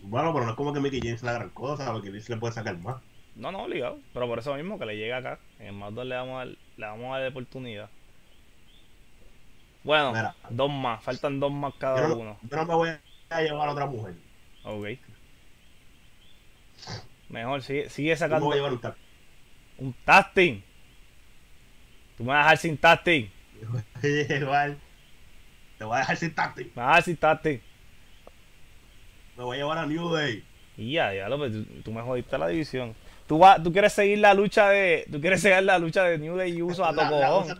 bueno, 0.03 0.33
pero 0.33 0.44
no 0.44 0.50
es 0.53 0.57
como 0.57 0.72
que 0.72 0.81
Mickey 0.81 1.00
James 1.03 1.22
la 1.22 1.33
gran 1.33 1.50
cosa, 1.50 1.92
Becky 1.92 2.11
Lynch 2.11 2.29
le 2.29 2.37
puede 2.37 2.53
sacar 2.55 2.79
más. 2.79 3.03
No, 3.35 3.53
no, 3.53 3.62
obligado, 3.64 4.00
pero 4.12 4.26
por 4.26 4.38
eso 4.38 4.55
mismo 4.55 4.79
que 4.79 4.87
le 4.87 4.96
llega 4.96 5.18
acá, 5.18 5.38
en 5.59 5.66
el 5.68 5.72
más 5.72 5.94
2 5.94 6.07
le 6.07 6.14
vamos 6.16 6.35
a 6.35 6.38
dar, 6.38 6.48
le 6.48 6.87
vamos 6.87 7.14
a 7.14 7.18
dar 7.20 7.29
oportunidad. 7.31 7.90
Bueno, 9.83 10.12
Mira. 10.12 10.37
dos 10.50 10.70
más, 10.70 11.03
faltan 11.03 11.40
dos 11.40 11.50
más 11.53 11.74
cada 11.79 12.03
Yo 12.03 12.09
no, 12.09 12.16
uno. 12.16 12.38
yo 12.42 12.57
no 12.57 12.66
me 12.66 12.74
voy 12.74 12.90
a 13.31 13.42
llevar 13.42 13.68
a 13.68 13.72
otra 13.72 13.87
mujer. 13.87 14.14
Ok. 14.64 14.87
Mejor, 17.29 17.62
sigue, 17.62 17.88
sigue 17.88 18.16
sacando 18.16 18.46
voy 18.46 18.55
a 18.55 18.57
llevar 18.57 18.72
un 18.72 18.81
tag. 18.81 18.96
un 19.79 19.94
tasting. 20.05 20.62
Tú 22.16 22.24
me 22.24 22.31
vas 22.33 22.40
a 22.40 22.42
dejar 22.50 22.59
sin 22.59 22.76
tasting. 22.79 23.31
Voy 23.70 23.83
a 24.03 24.24
llevar. 24.29 24.76
Te 25.81 25.87
voy 25.87 25.97
a 25.97 26.01
dejar 26.01 26.16
sin 26.19 26.35
táctil. 26.35 26.71
Me 26.77 26.83
vas 26.83 26.85
a 26.85 26.88
dejar 26.97 27.03
sin 27.05 27.16
tasting. 27.16 27.61
Me 29.38 29.45
voy 29.45 29.57
a 29.57 29.61
llevar 29.61 29.79
a 29.79 29.87
New 29.87 30.11
Day. 30.12 30.45
Y 30.77 30.93
ya, 30.93 31.14
ya 31.14 31.27
lo 31.31 31.38
pues, 31.38 31.53
tú, 31.53 31.64
tú 31.83 31.90
me 31.90 32.03
jodiste 32.03 32.37
la 32.37 32.49
división. 32.49 32.95
Tú, 33.27 33.38
vas, 33.38 33.62
tú 33.62 33.73
quieres 33.73 33.95
seguir 33.95 34.19
la 34.19 34.35
lucha 34.35 34.69
de. 34.69 35.07
Tú 35.11 35.23
quieres 35.23 35.40
seguir 35.40 35.62
la 35.62 35.79
lucha 35.79 36.05
de 36.05 36.19
New 36.19 36.37
Day 36.37 36.53
y 36.55 36.61
Uso 36.61 36.85
a 36.85 36.90
tocojón. 36.93 37.23
A 37.25 37.31
Vamos 37.31 37.51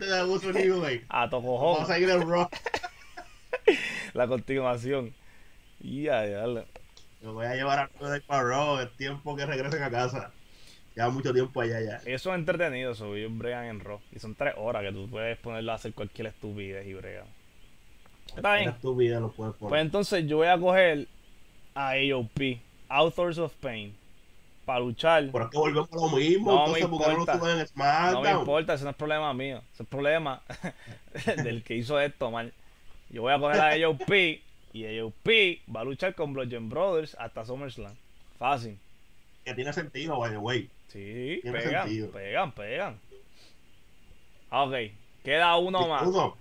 a 1.09 1.31
tocojón. 1.31 1.87
seguir 1.87 2.11
el 2.11 2.21
rock. 2.21 2.55
La 4.13 4.27
continuación. 4.27 5.15
Y 5.81 6.03
ya, 6.03 6.27
ya. 6.27 6.47
lo- 6.47 6.67
Me 7.23 7.31
voy 7.31 7.47
a 7.47 7.55
llevar 7.55 7.79
a 7.79 7.91
New 8.01 8.11
Day 8.11 8.21
para 8.21 8.43
Raw. 8.43 8.81
Es 8.81 8.95
tiempo 8.99 9.35
que 9.35 9.47
regresen 9.47 9.83
a 9.83 9.91
casa. 9.91 10.31
Lleva 10.95 11.09
mucho 11.09 11.33
tiempo 11.33 11.59
allá 11.63 11.81
ya. 11.81 11.97
Eso 12.05 12.35
es 12.35 12.39
entretenido, 12.39 12.93
eso. 12.93 13.15
Ellos 13.17 13.35
bregan 13.39 13.65
en 13.65 13.81
Raw. 13.81 13.99
Y 14.13 14.19
son 14.19 14.35
tres 14.35 14.53
horas 14.59 14.83
que 14.83 14.93
tú 14.93 15.09
puedes 15.09 15.39
ponerlo 15.39 15.73
a 15.73 15.77
hacer 15.77 15.95
cualquier 15.95 16.27
estupidez 16.29 16.87
y 16.87 16.93
bregan. 16.93 17.25
Está 18.37 18.57
bien. 18.57 18.75
tu 18.81 18.95
vida 18.97 19.21
lo 19.21 19.31
puedes 19.33 19.55
Pues 19.57 19.81
entonces 19.83 20.27
yo 20.27 20.39
voy 20.39 20.49
a 20.49 20.59
coger 20.59 21.07
a 21.75 21.91
AOP, 21.93 22.59
Authors 22.89 23.39
of 23.39 23.53
Pain, 23.55 23.95
para 24.65 24.81
luchar. 24.81 25.29
Pero 25.33 25.45
es 25.45 25.51
que 25.51 25.59
volvemos 25.59 25.93
a 25.93 25.97
lo 25.97 26.11
mismo. 26.11 26.53
No 26.53 26.67
me 26.69 26.79
entonces, 26.79 26.87
¿por 26.89 26.99
qué 27.01 27.07
no 27.07 27.13
lo 27.13 27.21
importa. 27.21 28.07
en 28.09 28.13
No 28.13 28.21
me 28.23 28.31
importa, 28.31 28.75
ese 28.75 28.85
no 28.85 28.91
es 28.91 28.97
problema 28.97 29.35
mío. 29.35 29.63
Ese 29.73 29.83
es 29.83 29.89
problema 29.89 30.43
del 31.45 31.63
que 31.63 31.77
hizo 31.77 31.99
esto, 32.01 32.31
man. 32.31 32.53
Yo 33.11 33.23
voy 33.23 33.33
a 33.33 33.39
coger 33.39 33.61
a 33.61 33.71
AOP 33.87 34.11
y 34.73 34.99
AOP 34.99 35.29
va 35.75 35.81
a 35.81 35.85
luchar 35.85 36.15
con 36.15 36.33
Bludgeon 36.33 36.69
Brothers 36.69 37.17
hasta 37.19 37.45
SummerSlam. 37.45 37.95
Fácil. 38.39 38.79
Que 39.45 39.55
tiene 39.55 39.73
sentido, 39.73 40.19
by 40.19 40.31
the 40.31 40.39
way. 40.39 40.71
Sí, 40.89 41.41
Tiene 41.43 41.59
pegan, 41.59 41.87
sentido. 41.87 42.11
pegan, 42.11 42.53
pegan. 42.53 43.01
Ok, 44.51 44.75
queda 45.25 45.57
uno 45.57 45.87
más. 45.89 46.03
Incluso, 46.03 46.37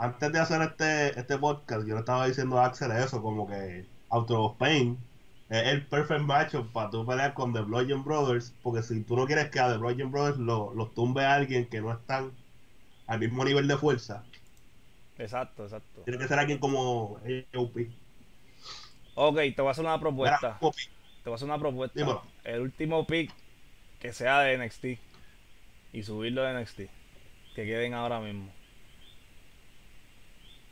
antes 0.00 0.32
de 0.32 0.38
hacer 0.38 0.62
este, 0.62 1.18
este 1.18 1.38
podcast, 1.38 1.86
yo 1.86 1.94
le 1.94 2.00
estaba 2.00 2.26
diciendo 2.26 2.58
a 2.58 2.66
Axel 2.66 2.90
eso, 2.92 3.20
como 3.22 3.46
que 3.46 3.84
Out 4.10 4.30
of 4.30 4.56
Pain 4.56 4.98
es 5.48 5.66
el 5.66 5.86
perfect 5.86 6.20
match 6.22 6.54
para 6.72 6.90
tú 6.90 7.04
pelear 7.06 7.34
con 7.34 7.52
The 7.52 7.60
Bludgeon 7.60 8.04
Brothers, 8.04 8.54
porque 8.62 8.82
si 8.82 9.02
tú 9.02 9.16
no 9.16 9.26
quieres 9.26 9.50
que 9.50 9.60
a 9.60 9.70
The 9.70 9.78
Bludgeon 9.78 10.10
Brothers 10.10 10.38
lo- 10.38 10.72
los 10.74 10.94
tumbe 10.94 11.24
a 11.24 11.34
alguien 11.34 11.66
que 11.66 11.80
no 11.80 11.92
están 11.92 12.32
al 13.06 13.18
mismo 13.18 13.44
nivel 13.44 13.66
de 13.68 13.76
fuerza, 13.76 14.24
Exacto, 15.18 15.64
exacto. 15.64 16.00
tiene 16.04 16.18
que 16.18 16.28
ser 16.28 16.38
alguien 16.38 16.58
como 16.58 17.18
AOP. 17.52 17.76
Ok, 19.16 19.36
te 19.54 19.60
voy 19.60 19.68
a 19.68 19.70
hacer 19.72 19.84
una 19.84 20.00
propuesta. 20.00 20.58
Te 20.60 20.64
voy 21.28 21.32
a 21.32 21.34
hacer 21.34 21.46
una 21.48 21.58
propuesta. 21.58 21.98
Dímelo. 21.98 22.22
El 22.44 22.60
último 22.62 23.06
pick 23.06 23.30
que 23.98 24.12
sea 24.14 24.40
de 24.40 24.56
NXT 24.56 24.84
y 25.92 26.02
subirlo 26.04 26.42
de 26.42 26.54
NXT. 26.62 26.78
Que 27.54 27.64
queden 27.66 27.92
ahora 27.92 28.20
mismo. 28.20 28.50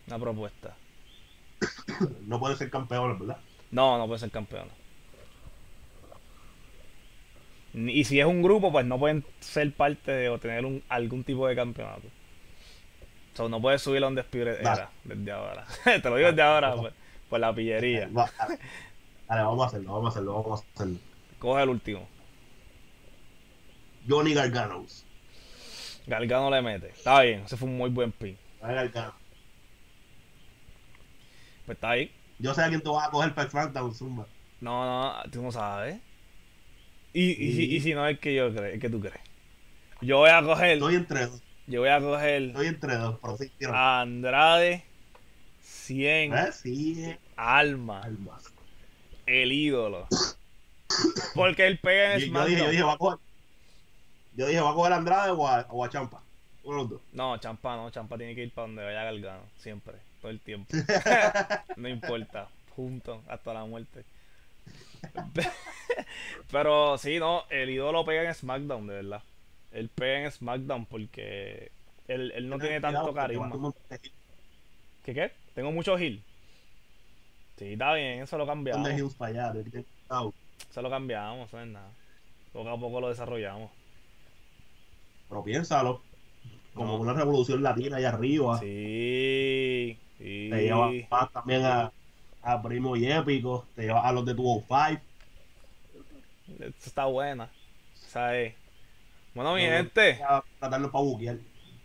Una 0.08 0.18
propuesta. 0.18 0.74
no 2.26 2.40
puede 2.40 2.56
ser 2.56 2.70
campeón, 2.70 3.18
¿verdad? 3.18 3.38
No, 3.70 3.98
no 3.98 4.06
puede 4.06 4.20
ser 4.20 4.30
campeón. 4.30 4.68
Y 7.74 8.04
si 8.04 8.18
es 8.18 8.26
un 8.26 8.42
grupo, 8.42 8.72
pues 8.72 8.86
no 8.86 8.98
pueden 8.98 9.24
ser 9.40 9.70
parte 9.72 10.10
de 10.10 10.30
o 10.30 10.38
tener 10.38 10.64
un, 10.64 10.82
algún 10.88 11.22
tipo 11.24 11.46
de 11.46 11.54
campeonato. 11.54 12.08
So, 13.34 13.48
no 13.48 13.60
puedes 13.60 13.82
subirlo 13.82 14.06
a 14.06 14.10
un 14.10 14.16
Dale. 14.16 14.58
era 14.60 14.90
desde 15.04 15.30
ahora. 15.30 15.66
Te 15.84 16.10
lo 16.10 16.16
digo 16.16 16.30
desde 16.30 16.42
ahora, 16.42 16.74
por, 16.74 16.92
por 17.28 17.38
la 17.38 17.54
pillería. 17.54 18.08
Va, 18.16 18.30
dale. 18.38 18.58
Dale, 19.28 19.42
vamos 19.42 19.62
a 19.62 19.66
hacerlo, 19.66 19.92
vamos 19.92 20.06
a 20.06 20.08
hacerlo, 20.08 20.42
vamos 20.42 20.60
a 20.62 20.64
hacerlo. 20.74 20.98
Coge 21.38 21.62
el 21.62 21.68
último. 21.68 22.08
Johnny 24.08 24.32
Garganos. 24.32 25.04
Gargano 26.06 26.50
le 26.50 26.62
mete. 26.62 26.88
Está 26.88 27.20
bien, 27.20 27.42
ese 27.44 27.58
fue 27.58 27.68
un 27.68 27.76
muy 27.76 27.90
buen. 27.90 28.12
Johnny 28.18 28.36
Gargano. 28.74 29.17
Pues 31.68 31.76
está 31.76 31.90
ahí. 31.90 32.10
Yo 32.38 32.54
sé 32.54 32.62
a 32.62 32.68
quién 32.70 32.80
tú 32.80 32.94
vas 32.94 33.08
a 33.08 33.10
coger 33.10 33.34
para 33.34 33.44
el 33.44 33.50
SmackDown, 33.50 33.94
Zumba. 33.94 34.26
No, 34.62 34.86
no, 34.86 35.30
tú 35.30 35.42
no 35.42 35.52
sabes. 35.52 36.00
Y, 37.12 37.32
y, 37.32 37.52
si, 37.52 37.76
y 37.76 37.80
si 37.82 37.92
no 37.92 38.06
es 38.06 38.18
que 38.18 38.34
yo 38.34 38.50
creo, 38.54 38.64
es 38.72 38.80
que 38.80 38.88
tú 38.88 39.00
crees. 39.00 39.20
Yo 40.00 40.16
voy 40.16 40.30
a 40.30 40.42
coger, 40.42 40.78
Estoy 40.78 40.94
entre 40.94 41.26
dos, 41.26 41.42
yo 41.66 41.80
voy 41.80 41.90
a 41.90 42.00
coger 42.00 42.42
estoy 42.44 42.66
entre 42.68 42.96
dos, 42.96 43.18
pero 43.20 43.36
sí, 43.36 43.50
quiero. 43.58 43.74
a 43.74 44.00
Andrade 44.00 44.86
100 45.60 46.32
¿Eh? 46.32 46.52
Sí, 46.52 47.16
alma, 47.36 48.00
almas. 48.00 48.44
el 49.26 49.52
ídolo. 49.52 50.06
Porque 51.34 51.66
él 51.66 51.78
pega 51.80 52.14
en 52.14 52.20
Yo, 52.20 52.26
yo 52.32 52.44
dije, 52.46 52.62
yo 52.62 52.70
dije, 52.70 52.82
va 52.82 52.94
a 52.94 52.96
coger. 52.96 53.18
Yo 54.36 54.46
dije, 54.46 54.60
va 54.62 54.70
a 54.70 54.74
coger 54.74 54.92
a 54.94 54.96
Andrade 54.96 55.32
o 55.32 55.46
a, 55.46 55.66
o 55.68 55.84
a 55.84 55.90
Champa. 55.90 56.22
Uno 56.62 56.76
de 56.76 56.82
los 56.84 56.90
dos. 56.92 57.00
No, 57.12 57.36
Champa 57.38 57.76
no, 57.76 57.90
Champa 57.90 58.16
tiene 58.16 58.34
que 58.34 58.44
ir 58.44 58.54
para 58.54 58.68
donde 58.68 58.84
vaya 58.84 59.04
Gargano, 59.04 59.42
siempre, 59.58 59.94
todo 60.20 60.30
el 60.30 60.40
tiempo. 60.40 60.68
no 61.76 61.88
importa, 61.88 62.48
juntos 62.74 63.20
hasta 63.28 63.54
la 63.54 63.64
muerte. 63.64 64.04
Pero 66.50 66.98
sí, 66.98 67.18
no, 67.18 67.44
el 67.50 67.70
ídolo 67.70 68.04
pega 68.04 68.24
en 68.24 68.34
SmackDown, 68.34 68.86
de 68.86 68.94
verdad. 68.94 69.22
Él 69.72 69.88
pega 69.94 70.24
en 70.24 70.30
SmackDown 70.32 70.86
porque 70.86 71.70
él, 72.08 72.32
él 72.34 72.48
no 72.48 72.58
tiene 72.58 72.80
tanto 72.80 73.12
carisma. 73.12 73.50
¿Qué 75.04 75.14
qué? 75.14 75.32
Tengo 75.54 75.72
mucho 75.72 75.98
heal. 75.98 76.22
Sí, 77.58 77.72
está 77.72 77.94
bien, 77.94 78.22
eso 78.22 78.38
lo 78.38 78.46
cambiamos. 78.46 78.88
Eso 78.88 80.82
lo 80.82 80.90
cambiamos, 80.90 81.48
eso 81.48 81.56
no 81.56 81.62
es 81.62 81.68
nada. 81.68 81.90
Poco 82.52 82.68
a 82.70 82.78
poco 82.78 83.00
lo 83.00 83.08
desarrollamos. 83.08 83.70
Pero 85.28 85.44
piénsalo. 85.44 86.02
Como 86.74 86.92
No. 86.96 87.00
una 87.00 87.12
revolución 87.12 87.62
latina 87.62 87.96
allá 87.96 88.10
arriba. 88.10 88.58
Sí, 88.58 89.98
Te 90.18 90.62
llevas 90.62 90.94
más 91.10 91.32
también 91.32 91.64
a, 91.64 91.92
a 92.42 92.62
Primo 92.62 92.96
y 92.96 93.10
Épico. 93.10 93.66
Te 93.74 93.82
llevas 93.82 94.04
a 94.04 94.12
los 94.12 94.24
de 94.24 94.34
205. 94.34 95.02
Esta 96.48 96.86
está 96.88 97.04
buena. 97.06 97.50
¿Sabes? 97.94 98.54
Bueno, 99.34 99.54
mi 99.54 99.66
No, 99.66 99.70
gente. 99.70 100.22
A 100.22 100.42
tratarlo 100.58 100.90
para 100.90 101.04
buquear. 101.04 101.38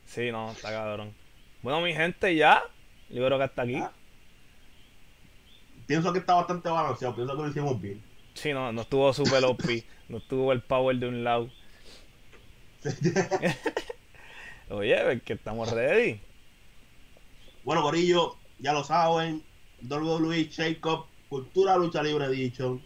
Sí, 0.06 0.32
no, 0.32 0.52
está 0.52 0.72
cabrón. 0.72 1.16
Bueno, 1.62 1.82
mi 1.82 1.94
gente, 1.94 2.36
ya. 2.36 2.64
Yo 3.10 3.26
creo 3.26 3.38
que 3.38 3.44
hasta 3.44 3.62
aquí. 3.64 3.76
Ah. 3.76 3.92
Pienso 5.86 6.12
que 6.14 6.20
está 6.20 6.36
bastante 6.36 6.70
balanceado. 6.70 7.16
Pienso 7.16 7.36
que 7.36 7.42
lo 7.44 7.50
hicimos 7.50 7.80
bien. 7.82 8.04
Sí, 8.34 8.54
no, 8.54 8.72
no 8.72 8.82
estuvo 8.82 9.14
super 9.14 9.44
OP. 9.46 9.64
no 10.10 10.18
estuvo 10.18 10.52
el 10.52 10.64
power 10.64 10.98
de 10.98 11.08
un 11.08 11.24
lado. 11.24 11.50
Oye, 14.70 15.14
es 15.14 15.24
que 15.24 15.34
estamos 15.34 15.70
ready. 15.72 16.22
Bueno, 17.64 17.82
Corillo, 17.82 18.38
ya 18.60 18.74
lo 18.74 18.84
saben. 18.84 19.44
WWE 19.88 20.50
Shake 20.50 20.82
Cultura 21.30 21.78
Lucha 21.78 22.04
Libre 22.04 22.26
Edition. 22.26 22.82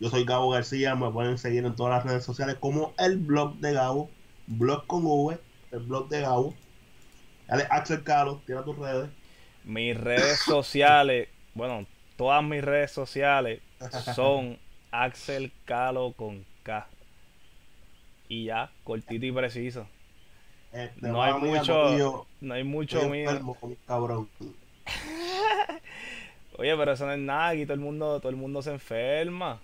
Yo 0.00 0.10
soy 0.10 0.24
Gabo 0.24 0.50
García. 0.50 0.94
Me 0.94 1.10
pueden 1.10 1.38
seguir 1.38 1.64
en 1.64 1.76
todas 1.76 1.94
las 1.96 2.04
redes 2.04 2.24
sociales 2.24 2.56
como 2.58 2.94
el 2.98 3.18
blog 3.18 3.56
de 3.56 3.72
Gabo. 3.72 4.10
Blog 4.46 4.86
con 4.86 5.04
V, 5.04 5.38
el 5.70 5.78
blog 5.80 6.08
de 6.08 6.20
Gabo. 6.20 6.54
Dale, 7.46 7.66
Axel 7.70 8.02
Calo, 8.02 8.42
tira 8.46 8.64
tus 8.64 8.76
redes. 8.76 9.08
Mis 9.64 9.96
redes 9.96 10.40
sociales, 10.40 11.28
bueno, 11.54 11.86
todas 12.16 12.42
mis 12.42 12.62
redes 12.62 12.90
sociales 12.90 13.60
son 14.14 14.58
Axel 14.90 15.52
Calo 15.64 16.12
con 16.16 16.44
K. 16.62 16.88
Y 18.28 18.46
ya, 18.46 18.70
cortito 18.84 19.26
y 19.26 19.32
preciso. 19.32 19.86
Este, 20.72 21.08
No 21.08 21.22
hay 21.22 21.34
mucho- 21.34 21.82
Corillo, 21.84 22.26
No 22.40 22.54
hay 22.54 22.64
mucho 22.64 23.00
un 23.06 23.76
cabrón. 23.86 24.28
Oye, 26.58 26.76
pero 26.76 26.92
eso 26.92 27.06
no 27.06 27.12
es 27.12 27.18
nada, 27.18 27.48
aquí 27.48 27.64
todo 27.64 27.74
el 27.74 27.80
mundo, 27.80 28.20
todo 28.20 28.30
el 28.30 28.36
mundo 28.36 28.62
se 28.62 28.72
enferma. 28.72 29.60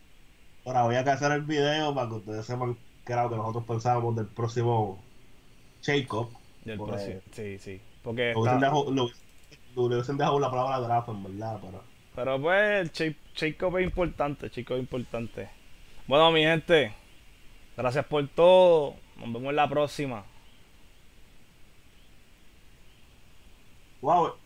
Ahora 0.64 0.82
voy 0.82 0.96
a 0.96 1.00
hacer 1.00 1.32
el 1.32 1.42
video 1.42 1.94
para 1.94 2.08
que 2.08 2.14
ustedes 2.16 2.46
sepan 2.46 2.76
qué 3.06 3.12
era 3.12 3.24
lo 3.24 3.30
que 3.30 3.36
nosotros 3.36 3.64
pensábamos 3.64 4.16
del 4.16 4.26
próximo 4.26 4.98
Jacob. 5.82 6.30
Del 6.64 6.78
próximo. 6.78 7.20
Sí, 7.32 7.58
sí. 7.58 7.80
Porque 8.02 8.32
Lo 8.32 8.40
hubiesen 8.40 8.60
dejado, 8.60 8.90
lo- 8.90 9.10
lo 9.74 9.82
hubiesen 9.82 10.16
dejado 10.18 10.40
la 10.40 10.50
palabra 10.50 10.80
draft, 10.80 11.08
en 11.10 11.22
verdad, 11.24 11.58
pero... 11.62 11.82
Pero 12.16 12.40
pues, 12.40 13.00
el 13.00 13.16
Jacob 13.36 13.76
es 13.78 13.84
importante, 13.84 14.50
chico 14.50 14.74
es 14.74 14.80
importante. 14.80 15.48
Bueno, 16.06 16.32
mi 16.32 16.42
gente, 16.42 16.92
gracias 17.76 18.04
por 18.06 18.26
todo. 18.28 18.94
Nos 19.18 19.32
vemos 19.32 19.50
en 19.50 19.56
la 19.56 19.68
próxima. 19.68 20.24
Wow, 24.00 24.37